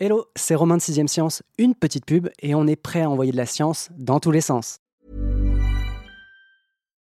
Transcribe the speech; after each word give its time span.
Hello, 0.00 0.26
c'est 0.36 0.54
Romain 0.54 0.76
de 0.76 0.80
6ème 0.80 1.08
Science, 1.08 1.42
une 1.58 1.74
petite 1.74 2.06
pub 2.06 2.28
et 2.40 2.54
on 2.54 2.68
est 2.68 2.76
prêt 2.76 3.02
à 3.02 3.10
envoyer 3.10 3.32
de 3.32 3.36
la 3.36 3.46
science 3.46 3.88
dans 3.98 4.20
tous 4.20 4.30
les 4.30 4.40
sens. 4.40 4.78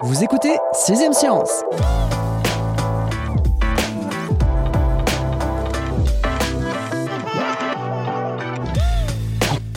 Vous 0.00 0.24
écoutez 0.24 0.58
6ème 0.72 1.12
Science 1.12 1.62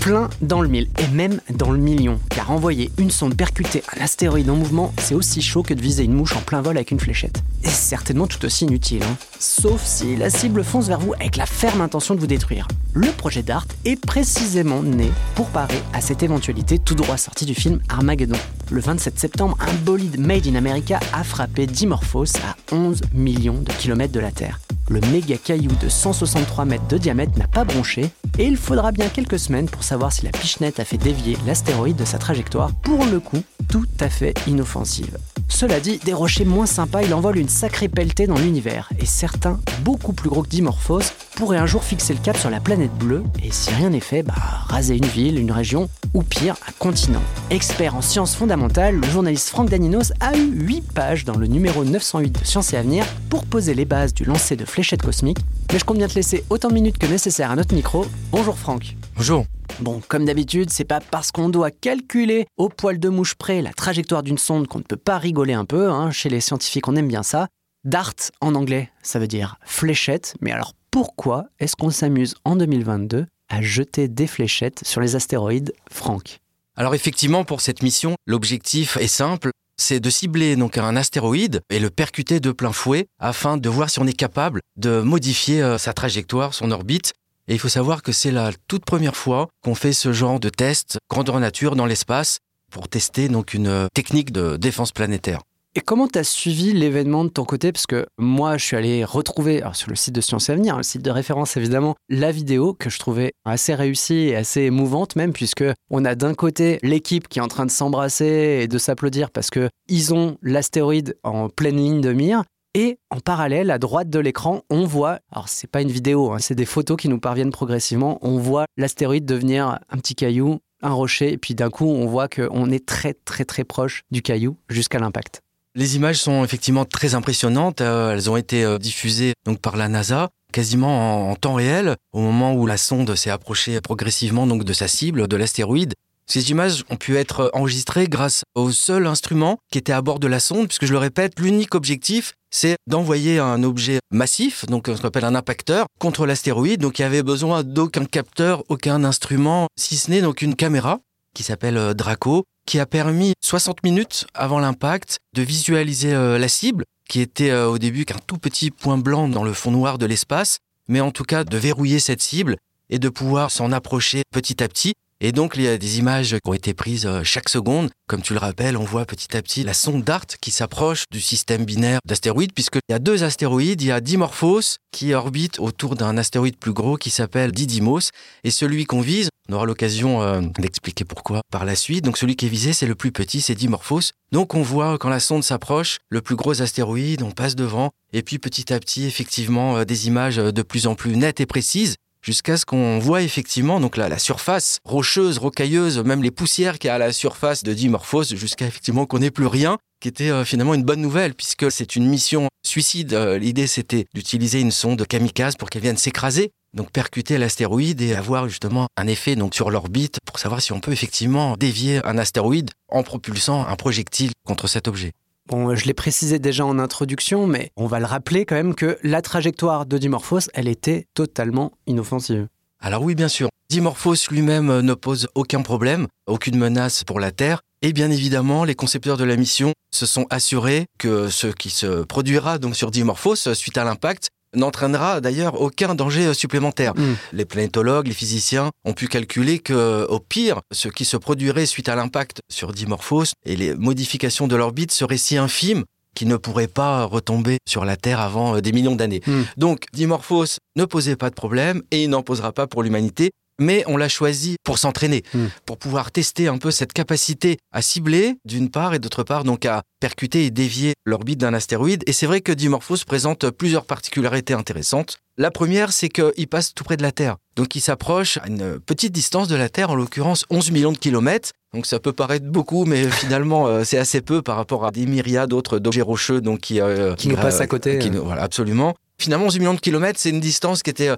plein 0.07 0.29
dans 0.41 0.61
le 0.61 0.69
mille, 0.69 0.87
et 0.99 1.07
même 1.09 1.41
dans 1.53 1.69
le 1.69 1.77
million, 1.77 2.17
car 2.29 2.49
envoyer 2.51 2.89
une 2.97 3.11
sonde 3.11 3.35
percuter 3.35 3.83
un 3.93 4.01
astéroïde 4.01 4.49
en 4.49 4.55
mouvement, 4.55 4.93
c'est 4.99 5.15
aussi 5.15 5.41
chaud 5.41 5.63
que 5.63 5.73
de 5.73 5.81
viser 5.81 6.05
une 6.05 6.13
mouche 6.13 6.33
en 6.37 6.39
plein 6.39 6.61
vol 6.61 6.77
avec 6.77 6.91
une 6.91 6.99
fléchette. 7.01 7.43
Et 7.65 7.67
certainement 7.67 8.25
tout 8.25 8.45
aussi 8.45 8.63
inutile, 8.63 9.03
hein. 9.03 9.17
sauf 9.37 9.83
si 9.83 10.15
la 10.15 10.29
cible 10.29 10.63
fonce 10.63 10.87
vers 10.87 11.01
vous 11.01 11.13
avec 11.15 11.35
la 11.35 11.45
ferme 11.45 11.81
intention 11.81 12.15
de 12.15 12.21
vous 12.21 12.27
détruire. 12.27 12.69
Le 12.93 13.09
projet 13.09 13.43
DART 13.43 13.67
est 13.83 13.99
précisément 13.99 14.81
né 14.81 15.11
pour 15.35 15.47
parer 15.47 15.83
à 15.91 15.99
cette 15.99 16.23
éventualité 16.23 16.79
tout 16.79 16.95
droit 16.95 17.17
sorti 17.17 17.45
du 17.45 17.53
film 17.53 17.81
Armageddon. 17.89 18.39
Le 18.71 18.79
27 18.79 19.19
septembre, 19.19 19.57
un 19.59 19.73
bolide 19.83 20.21
made 20.21 20.47
in 20.47 20.55
America 20.55 21.01
a 21.11 21.25
frappé 21.25 21.67
Dimorphos 21.67 22.37
à 22.45 22.55
11 22.73 23.01
millions 23.13 23.59
de 23.59 23.73
kilomètres 23.73 24.13
de 24.13 24.21
la 24.21 24.31
Terre 24.31 24.61
le 24.89 25.01
méga 25.11 25.37
caillou 25.37 25.71
de 25.81 25.89
163 25.89 26.65
mètres 26.65 26.87
de 26.87 26.97
diamètre 26.97 27.37
n'a 27.37 27.47
pas 27.47 27.63
bronché, 27.63 28.11
et 28.37 28.45
il 28.45 28.57
faudra 28.57 28.91
bien 28.91 29.09
quelques 29.09 29.39
semaines 29.39 29.69
pour 29.69 29.83
savoir 29.83 30.11
si 30.11 30.25
la 30.25 30.31
pichenette 30.31 30.79
a 30.79 30.85
fait 30.85 30.97
dévier 30.97 31.37
l'astéroïde 31.45 31.97
de 31.97 32.05
sa 32.05 32.17
trajectoire, 32.17 32.71
pour 32.83 33.05
le 33.05 33.19
coup 33.19 33.41
tout 33.69 33.85
à 33.99 34.09
fait 34.09 34.33
inoffensive. 34.47 35.17
Cela 35.49 35.79
dit, 35.79 35.99
des 36.03 36.13
rochers 36.13 36.45
moins 36.45 36.65
sympas, 36.65 37.03
il 37.03 37.13
envole 37.13 37.37
une 37.37 37.49
sacrée 37.49 37.89
pelletée 37.89 38.27
dans 38.27 38.37
l'univers, 38.37 38.89
et 38.99 39.05
certains, 39.05 39.59
beaucoup 39.81 40.13
plus 40.13 40.29
gros 40.29 40.43
que 40.43 40.49
Dimorphos, 40.49 41.01
pourraient 41.37 41.59
un 41.59 41.67
jour 41.67 41.83
fixer 41.83 42.15
le 42.15 42.19
cap 42.19 42.35
sur 42.35 42.49
la 42.49 42.59
planète 42.59 42.93
bleue, 42.95 43.23
et 43.43 43.51
si 43.51 43.69
rien 43.69 43.91
n'est 43.91 43.99
fait, 43.99 44.23
bah, 44.23 44.33
raser 44.35 44.97
une 44.97 45.05
ville, 45.05 45.37
une 45.37 45.51
région, 45.51 45.87
ou 46.15 46.23
pire, 46.23 46.55
un 46.67 46.71
continent. 46.79 47.21
Expert 47.51 47.95
en 47.95 48.01
sciences 48.01 48.35
fondamentales, 48.35 48.95
le 48.95 49.07
journaliste 49.07 49.49
Franck 49.49 49.69
Daninos 49.69 50.13
a 50.19 50.35
eu 50.35 50.49
8 50.51 50.93
pages 50.93 51.25
dans 51.25 51.37
le 51.37 51.45
numéro 51.45 51.85
908 51.85 52.39
de 52.39 52.43
Sciences 52.43 52.73
et 52.73 52.77
Avenir 52.77 53.05
pour 53.29 53.45
poser 53.45 53.75
les 53.75 53.85
bases 53.85 54.15
du 54.15 54.25
lancer 54.25 54.55
de 54.55 54.65
fléchettes 54.65 55.03
cosmiques, 55.03 55.37
mais 55.71 55.77
je 55.77 55.85
compte 55.85 55.99
bien 55.99 56.07
te 56.07 56.15
laisser 56.15 56.43
autant 56.49 56.69
de 56.69 56.73
minutes 56.73 56.97
que 56.97 57.05
nécessaire 57.05 57.51
à 57.51 57.55
notre 57.55 57.75
micro. 57.75 58.07
Bonjour 58.31 58.57
Franck. 58.57 58.95
Bonjour. 59.15 59.45
Bon, 59.79 60.01
comme 60.07 60.25
d'habitude, 60.25 60.71
c'est 60.71 60.85
pas 60.85 61.01
parce 61.01 61.31
qu'on 61.31 61.49
doit 61.49 61.69
calculer 61.69 62.47
au 62.57 62.67
poil 62.69 62.97
de 62.97 63.09
mouche 63.09 63.35
près 63.35 63.61
la 63.61 63.73
trajectoire 63.73 64.23
d'une 64.23 64.39
sonde 64.39 64.67
qu'on 64.67 64.79
ne 64.79 64.83
peut 64.83 64.97
pas 64.97 65.19
rigoler 65.19 65.53
un 65.53 65.65
peu. 65.65 65.91
Hein. 65.91 66.09
Chez 66.09 66.29
les 66.29 66.41
scientifiques, 66.41 66.87
on 66.87 66.95
aime 66.95 67.07
bien 67.07 67.21
ça. 67.21 67.47
DART 67.83 68.31
en 68.41 68.55
anglais, 68.55 68.89
ça 69.03 69.19
veut 69.19 69.27
dire 69.27 69.59
fléchette. 69.63 70.35
Mais 70.41 70.51
alors 70.51 70.73
pourquoi 70.91 71.45
est-ce 71.59 71.75
qu'on 71.75 71.89
s'amuse 71.89 72.35
en 72.45 72.55
2022 72.55 73.27
à 73.49 73.61
jeter 73.61 74.07
des 74.07 74.27
fléchettes 74.27 74.81
sur 74.85 75.01
les 75.01 75.15
astéroïdes, 75.15 75.73
Franck? 75.89 76.39
Alors 76.75 76.95
effectivement, 76.95 77.43
pour 77.43 77.61
cette 77.61 77.81
mission, 77.83 78.15
l'objectif 78.25 78.97
est 78.97 79.07
simple. 79.07 79.51
C'est 79.79 79.99
de 79.99 80.09
cibler 80.09 80.55
donc 80.55 80.77
un 80.77 80.95
astéroïde 80.95 81.61
et 81.69 81.79
le 81.79 81.89
percuter 81.89 82.39
de 82.39 82.51
plein 82.51 82.71
fouet 82.71 83.07
afin 83.19 83.57
de 83.57 83.69
voir 83.69 83.89
si 83.89 83.99
on 83.99 84.07
est 84.07 84.13
capable 84.13 84.61
de 84.75 85.01
modifier 85.01 85.61
euh, 85.61 85.77
sa 85.77 85.93
trajectoire, 85.93 86.53
son 86.53 86.71
orbite 86.71 87.13
et 87.47 87.53
il 87.53 87.59
faut 87.59 87.69
savoir 87.69 88.03
que 88.03 88.11
c'est 88.11 88.31
la 88.31 88.51
toute 88.67 88.83
première 88.83 89.15
fois 89.15 89.47
qu'on 89.63 89.75
fait 89.75 89.93
ce 89.93 90.11
genre 90.11 90.39
de 90.39 90.49
test 90.49 90.97
grandeur 91.09 91.39
nature 91.39 91.75
dans 91.75 91.85
l'espace 91.85 92.39
pour 92.71 92.89
tester 92.89 93.29
donc 93.29 93.53
une 93.53 93.67
euh, 93.67 93.87
technique 93.93 94.31
de 94.31 94.57
défense 94.57 94.91
planétaire. 94.91 95.41
Et 95.77 95.81
comment 95.81 96.07
tu 96.07 96.17
as 96.17 96.23
suivi 96.23 96.73
l'événement 96.73 97.23
de 97.23 97.29
ton 97.29 97.45
côté? 97.45 97.71
Parce 97.71 97.85
que 97.85 98.07
moi, 98.17 98.57
je 98.57 98.65
suis 98.65 98.75
allé 98.75 99.05
retrouver 99.05 99.61
sur 99.73 99.91
le 99.91 99.95
site 99.95 100.15
de 100.15 100.21
Science 100.21 100.49
et 100.49 100.53
Avenir, 100.53 100.75
le 100.75 100.81
site 100.81 101.03
de 101.03 101.11
référence 101.11 101.55
évidemment, 101.55 101.93
la 102.09 102.31
vidéo 102.31 102.73
que 102.73 102.89
je 102.89 102.97
trouvais 102.97 103.33
assez 103.45 103.75
réussie 103.75 104.29
et 104.29 104.35
assez 104.35 104.61
émouvante 104.61 105.15
même, 105.15 105.33
puisque 105.33 105.65
on 105.91 106.03
a 106.03 106.15
d'un 106.15 106.33
côté 106.33 106.79
l'équipe 106.81 107.27
qui 107.27 107.37
est 107.37 107.43
en 107.43 107.47
train 107.47 107.67
de 107.67 107.69
s'embrasser 107.69 108.61
et 108.63 108.67
de 108.67 108.77
s'applaudir 108.79 109.29
parce 109.29 109.51
que 109.51 109.69
ils 109.87 110.15
ont 110.15 110.39
l'astéroïde 110.41 111.15
en 111.21 111.47
pleine 111.47 111.77
ligne 111.77 112.01
de 112.01 112.11
mire, 112.11 112.43
et 112.73 112.97
en 113.11 113.19
parallèle, 113.19 113.69
à 113.69 113.77
droite 113.77 114.09
de 114.09 114.17
l'écran, 114.17 114.63
on 114.71 114.85
voit, 114.85 115.19
alors 115.31 115.47
c'est 115.47 115.69
pas 115.69 115.83
une 115.83 115.91
vidéo, 115.91 116.31
hein, 116.31 116.39
c'est 116.39 116.55
des 116.55 116.65
photos 116.65 116.97
qui 116.97 117.07
nous 117.07 117.19
parviennent 117.19 117.51
progressivement, 117.51 118.17
on 118.23 118.39
voit 118.39 118.65
l'astéroïde 118.77 119.25
devenir 119.25 119.77
un 119.89 119.97
petit 119.97 120.15
caillou, 120.15 120.57
un 120.81 120.93
rocher, 120.93 121.33
et 121.33 121.37
puis 121.37 121.53
d'un 121.53 121.69
coup, 121.69 121.85
on 121.85 122.07
voit 122.07 122.27
qu'on 122.27 122.71
est 122.71 122.83
très 122.83 123.13
très 123.13 123.45
très 123.45 123.63
proche 123.63 124.01
du 124.09 124.23
caillou 124.23 124.57
jusqu'à 124.69 124.97
l'impact. 124.97 125.41
Les 125.77 125.95
images 125.95 126.17
sont 126.17 126.43
effectivement 126.43 126.85
très 126.85 127.13
impressionnantes. 127.13 127.81
Euh, 127.81 128.13
elles 128.13 128.31
ont 128.31 128.35
été 128.35 128.63
euh, 128.63 128.79
diffusées 128.79 129.33
donc 129.45 129.59
par 129.59 129.77
la 129.77 129.87
NASA 129.87 130.29
quasiment 130.51 131.29
en, 131.29 131.35
temps 131.35 131.53
réel 131.53 131.95
au 132.13 132.19
moment 132.19 132.55
où 132.55 132.65
la 132.65 132.77
sonde 132.77 133.13
s'est 133.13 133.29
approchée 133.29 133.79
progressivement 133.79 134.47
donc 134.47 134.63
de 134.63 134.73
sa 134.73 134.87
cible, 134.87 135.27
de 135.27 135.37
l'astéroïde. 135.37 135.93
Ces 136.25 136.49
images 136.49 136.83
ont 136.89 136.95
pu 136.95 137.15
être 137.15 137.51
enregistrées 137.53 138.07
grâce 138.07 138.41
au 138.55 138.71
seul 138.71 139.05
instrument 139.05 139.59
qui 139.71 139.77
était 139.77 139.93
à 139.93 140.01
bord 140.01 140.17
de 140.17 140.25
la 140.25 140.39
sonde, 140.39 140.65
puisque 140.67 140.87
je 140.87 140.93
le 140.93 140.97
répète, 140.97 141.39
l'unique 141.39 141.75
objectif, 141.75 142.33
c'est 142.49 142.77
d'envoyer 142.87 143.37
un 143.37 143.61
objet 143.61 143.99
massif, 144.11 144.65
donc 144.65 144.87
ce 144.87 144.99
qu'on 144.99 145.07
appelle 145.07 145.25
un 145.25 145.35
impacteur, 145.35 145.85
contre 145.99 146.25
l'astéroïde. 146.25 146.81
Donc 146.81 146.97
il 146.97 147.03
y 147.03 147.05
avait 147.05 147.21
besoin 147.21 147.63
d'aucun 147.63 148.05
capteur, 148.05 148.63
aucun 148.69 149.03
instrument, 149.03 149.67
si 149.77 149.95
ce 149.95 150.09
n'est 150.09 150.21
donc 150.21 150.41
une 150.41 150.55
caméra 150.55 151.01
qui 151.37 151.43
s'appelle 151.43 151.77
euh, 151.77 151.93
Draco, 151.93 152.45
qui 152.65 152.79
a 152.79 152.87
permis 152.87 153.33
60 153.41 153.83
minutes 153.83 154.25
avant 154.33 154.57
l'impact 154.57 155.19
de 155.35 155.43
visualiser 155.43 156.15
euh, 156.15 156.39
la 156.39 156.47
cible, 156.47 156.83
qui 157.07 157.21
était 157.21 157.51
euh, 157.51 157.69
au 157.69 157.77
début 157.77 158.05
qu'un 158.05 158.17
tout 158.25 158.39
petit 158.39 158.71
point 158.71 158.97
blanc 158.97 159.27
dans 159.27 159.43
le 159.43 159.53
fond 159.53 159.69
noir 159.69 159.99
de 159.99 160.07
l'espace, 160.07 160.57
mais 160.87 160.99
en 160.99 161.11
tout 161.11 161.23
cas 161.23 161.43
de 161.43 161.57
verrouiller 161.57 161.99
cette 161.99 162.23
cible 162.23 162.57
et 162.89 162.97
de 162.97 163.07
pouvoir 163.07 163.51
s'en 163.51 163.71
approcher 163.71 164.23
petit 164.31 164.63
à 164.63 164.67
petit 164.67 164.93
et 165.19 165.31
donc, 165.31 165.53
il 165.55 165.63
y 165.63 165.67
a 165.67 165.79
des 165.79 165.97
images 165.97 166.33
qui 166.33 166.49
ont 166.49 166.53
été 166.53 166.75
prises 166.75 167.09
chaque 167.23 167.49
seconde. 167.49 167.89
Comme 168.07 168.21
tu 168.21 168.33
le 168.33 168.39
rappelles, 168.39 168.77
on 168.77 168.83
voit 168.83 169.05
petit 169.05 169.35
à 169.35 169.41
petit 169.41 169.63
la 169.63 169.73
sonde 169.73 170.03
DART 170.03 170.27
qui 170.39 170.51
s'approche 170.51 171.05
du 171.11 171.21
système 171.21 171.65
binaire 171.65 171.99
d'astéroïdes, 172.05 172.53
puisqu'il 172.53 172.81
y 172.89 172.93
a 172.93 172.99
deux 172.99 173.23
astéroïdes. 173.23 173.81
Il 173.81 173.87
y 173.87 173.91
a 173.91 173.99
Dimorphos 173.99 174.77
qui 174.91 175.15
orbite 175.15 175.59
autour 175.59 175.95
d'un 175.95 176.19
astéroïde 176.19 176.57
plus 176.57 176.71
gros 176.71 176.97
qui 176.97 177.09
s'appelle 177.09 177.51
Didymos. 177.51 178.11
Et 178.43 178.51
celui 178.51 178.85
qu'on 178.85 179.01
vise, 179.01 179.29
on 179.49 179.53
aura 179.53 179.65
l'occasion 179.65 180.21
euh, 180.21 180.41
d'expliquer 180.59 181.05
pourquoi 181.05 181.41
par 181.51 181.65
la 181.65 181.75
suite. 181.75 182.03
Donc, 182.03 182.17
celui 182.17 182.35
qui 182.35 182.45
est 182.45 182.49
visé, 182.49 182.73
c'est 182.73 182.85
le 182.85 182.95
plus 182.95 183.11
petit, 183.11 183.41
c'est 183.41 183.55
Dimorphos. 183.55 184.11
Donc, 184.31 184.55
on 184.55 184.61
voit 184.61 184.97
quand 184.97 185.09
la 185.09 185.19
sonde 185.19 185.43
s'approche, 185.43 185.97
le 186.09 186.21
plus 186.21 186.35
gros 186.35 186.61
astéroïde, 186.61 187.23
on 187.23 187.31
passe 187.31 187.55
devant. 187.55 187.91
Et 188.13 188.23
puis, 188.23 188.39
petit 188.39 188.73
à 188.73 188.79
petit, 188.79 189.05
effectivement, 189.05 189.77
euh, 189.77 189.85
des 189.85 190.07
images 190.07 190.37
de 190.37 190.61
plus 190.61 190.87
en 190.87 190.95
plus 190.95 191.15
nettes 191.15 191.39
et 191.39 191.45
précises 191.45 191.95
jusqu'à 192.21 192.57
ce 192.57 192.65
qu'on 192.65 192.99
voit 192.99 193.21
effectivement 193.21 193.79
donc 193.79 193.95
la, 193.95 194.09
la 194.09 194.19
surface 194.19 194.79
rocheuse, 194.83 195.37
rocailleuse, 195.37 195.99
même 195.99 196.21
les 196.21 196.31
poussières 196.31 196.77
qu'il 196.77 196.89
y 196.89 196.91
a 196.91 196.95
à 196.95 196.97
la 196.97 197.13
surface 197.13 197.63
de 197.63 197.73
Dimorphos, 197.73 198.35
jusqu'à 198.35 198.65
effectivement 198.65 199.05
qu'on 199.05 199.19
n'ait 199.19 199.31
plus 199.31 199.45
rien, 199.45 199.77
qui 200.01 200.09
était 200.09 200.29
euh, 200.29 200.43
finalement 200.43 200.73
une 200.73 200.83
bonne 200.83 201.01
nouvelle 201.01 201.33
puisque 201.33 201.71
c'est 201.71 201.95
une 201.95 202.07
mission 202.07 202.47
suicide. 202.65 203.13
Euh, 203.13 203.37
l'idée 203.37 203.67
c'était 203.67 204.05
d'utiliser 204.13 204.59
une 204.59 204.71
sonde 204.71 205.05
kamikaze 205.07 205.55
pour 205.55 205.69
qu'elle 205.69 205.81
vienne 205.81 205.97
s'écraser, 205.97 206.51
donc 206.77 206.91
percuter 206.91 207.37
l'astéroïde 207.37 208.01
et 208.01 208.15
avoir 208.15 208.47
justement 208.47 208.87
un 208.95 209.07
effet 209.07 209.35
donc 209.35 209.53
sur 209.53 209.69
l'orbite 209.69 210.19
pour 210.25 210.39
savoir 210.39 210.61
si 210.61 210.71
on 210.71 210.79
peut 210.79 210.93
effectivement 210.93 211.57
dévier 211.57 211.99
un 212.05 212.17
astéroïde 212.17 212.69
en 212.87 213.03
propulsant 213.03 213.67
un 213.67 213.75
projectile 213.75 214.31
contre 214.45 214.67
cet 214.67 214.87
objet. 214.87 215.11
Bon, 215.47 215.75
je 215.75 215.85
l'ai 215.85 215.93
précisé 215.93 216.39
déjà 216.39 216.65
en 216.65 216.77
introduction, 216.77 217.47
mais 217.47 217.71
on 217.77 217.87
va 217.87 217.99
le 217.99 218.05
rappeler 218.05 218.45
quand 218.45 218.55
même 218.55 218.75
que 218.75 218.97
la 219.03 219.21
trajectoire 219.21 219.85
de 219.85 219.97
Dimorphos, 219.97 220.49
elle 220.53 220.67
était 220.67 221.07
totalement 221.13 221.71
inoffensive. 221.87 222.47
Alors 222.79 223.01
oui, 223.01 223.15
bien 223.15 223.27
sûr. 223.27 223.49
Dimorphos 223.69 224.29
lui-même 224.29 224.69
euh, 224.69 224.81
ne 224.81 224.93
pose 224.93 225.27
aucun 225.35 225.61
problème, 225.61 226.07
aucune 226.27 226.57
menace 226.57 227.03
pour 227.03 227.19
la 227.19 227.31
Terre. 227.31 227.61
Et 227.81 227.93
bien 227.93 228.11
évidemment, 228.11 228.63
les 228.63 228.75
concepteurs 228.75 229.17
de 229.17 229.23
la 229.23 229.35
mission 229.35 229.73
se 229.93 230.05
sont 230.05 230.25
assurés 230.29 230.85
que 230.97 231.29
ce 231.29 231.47
qui 231.47 231.69
se 231.69 232.03
produira 232.03 232.59
donc 232.59 232.75
sur 232.75 232.91
Dimorphos 232.91 233.53
suite 233.53 233.77
à 233.77 233.83
l'impact 233.83 234.29
n'entraînera 234.57 235.21
d'ailleurs 235.21 235.61
aucun 235.61 235.95
danger 235.95 236.33
supplémentaire. 236.33 236.93
Mm. 236.95 237.15
Les 237.33 237.45
planétologues, 237.45 238.07
les 238.07 238.13
physiciens 238.13 238.71
ont 238.85 238.93
pu 238.93 239.07
calculer 239.07 239.59
que, 239.59 240.05
au 240.09 240.19
pire, 240.19 240.61
ce 240.71 240.87
qui 240.87 241.05
se 241.05 241.17
produirait 241.17 241.65
suite 241.65 241.89
à 241.89 241.95
l'impact 241.95 242.41
sur 242.49 242.73
Dimorphos 242.73 243.31
et 243.45 243.55
les 243.55 243.75
modifications 243.75 244.47
de 244.47 244.55
l'orbite 244.55 244.91
seraient 244.91 245.17
si 245.17 245.37
infimes 245.37 245.83
qui 246.17 246.25
ne 246.25 246.35
pourrait 246.35 246.67
pas 246.67 247.03
retomber 247.03 247.59
sur 247.69 247.85
la 247.85 247.95
Terre 247.95 248.19
avant 248.19 248.55
euh, 248.55 248.61
des 248.61 248.71
millions 248.71 248.95
d'années. 248.95 249.21
Hmm. 249.27 249.43
Donc 249.55 249.85
Dimorphos 249.93 250.57
ne 250.75 250.85
posait 250.85 251.15
pas 251.15 251.29
de 251.29 251.35
problème 251.35 251.83
et 251.91 252.03
il 252.03 252.09
n'en 252.09 252.23
posera 252.23 252.53
pas 252.53 252.65
pour 252.65 252.81
l'humanité. 252.81 253.29
Mais 253.59 253.83
on 253.87 253.97
l'a 253.97 254.09
choisi 254.09 254.55
pour 254.63 254.77
s'entraîner, 254.77 255.23
Hmm. 255.33 255.47
pour 255.65 255.77
pouvoir 255.77 256.11
tester 256.11 256.47
un 256.47 256.57
peu 256.57 256.71
cette 256.71 256.93
capacité 256.93 257.57
à 257.71 257.81
cibler 257.81 258.35
d'une 258.45 258.69
part 258.69 258.93
et 258.93 258.99
d'autre 258.99 259.23
part 259.23 259.43
donc 259.43 259.65
à 259.65 259.81
percuter 259.99 260.45
et 260.45 260.51
dévier 260.51 260.93
l'orbite 261.05 261.39
d'un 261.39 261.53
astéroïde. 261.53 262.03
Et 262.07 262.13
c'est 262.13 262.25
vrai 262.27 262.41
que 262.41 262.51
Dimorphos 262.51 262.97
présente 263.05 263.49
plusieurs 263.49 263.85
particularités 263.85 264.53
intéressantes. 264.53 265.17
La 265.39 265.51
première, 265.51 265.91
c'est 265.91 266.09
qu'il 266.09 266.47
passe 266.47 266.73
tout 266.73 266.83
près 266.83 266.97
de 266.97 267.03
la 267.03 267.11
Terre. 267.11 267.37
Donc 267.55 267.75
il 267.75 267.81
s'approche 267.81 268.37
à 268.37 268.47
une 268.47 268.79
petite 268.79 269.11
distance 269.11 269.47
de 269.47 269.55
la 269.55 269.69
Terre, 269.69 269.89
en 269.91 269.95
l'occurrence 269.95 270.45
11 270.49 270.71
millions 270.71 270.91
de 270.91 270.97
kilomètres. 270.97 271.51
Donc 271.73 271.85
ça 271.85 271.99
peut 271.99 272.13
paraître 272.13 272.45
beaucoup, 272.45 272.85
mais 272.85 273.09
finalement 273.09 273.67
euh, 273.67 273.83
c'est 273.83 273.97
assez 273.97 274.21
peu 274.21 274.41
par 274.41 274.55
rapport 274.55 274.85
à 274.85 274.91
des 274.91 275.05
myriades 275.05 275.49
d'autres 275.49 275.79
d'objets 275.79 276.01
rocheux 276.01 276.41
donc 276.41 276.61
qui, 276.61 276.79
euh, 276.81 277.13
Qui 277.15 277.27
nous 277.27 277.35
passent 277.35 277.59
à 277.61 277.67
côté, 277.67 277.99
qui 277.99 278.07
euh. 278.09 278.11
nous- 278.13 278.23
voilà, 278.25 278.43
absolument. 278.43 278.95
Finalement, 279.19 279.45
11 279.47 279.57
millions 279.57 279.73
de 279.73 279.79
kilomètres, 279.79 280.19
c'est 280.19 280.29
une 280.29 280.39
distance 280.39 280.83
qui 280.83 280.91
était 280.91 281.07
euh, 281.09 281.15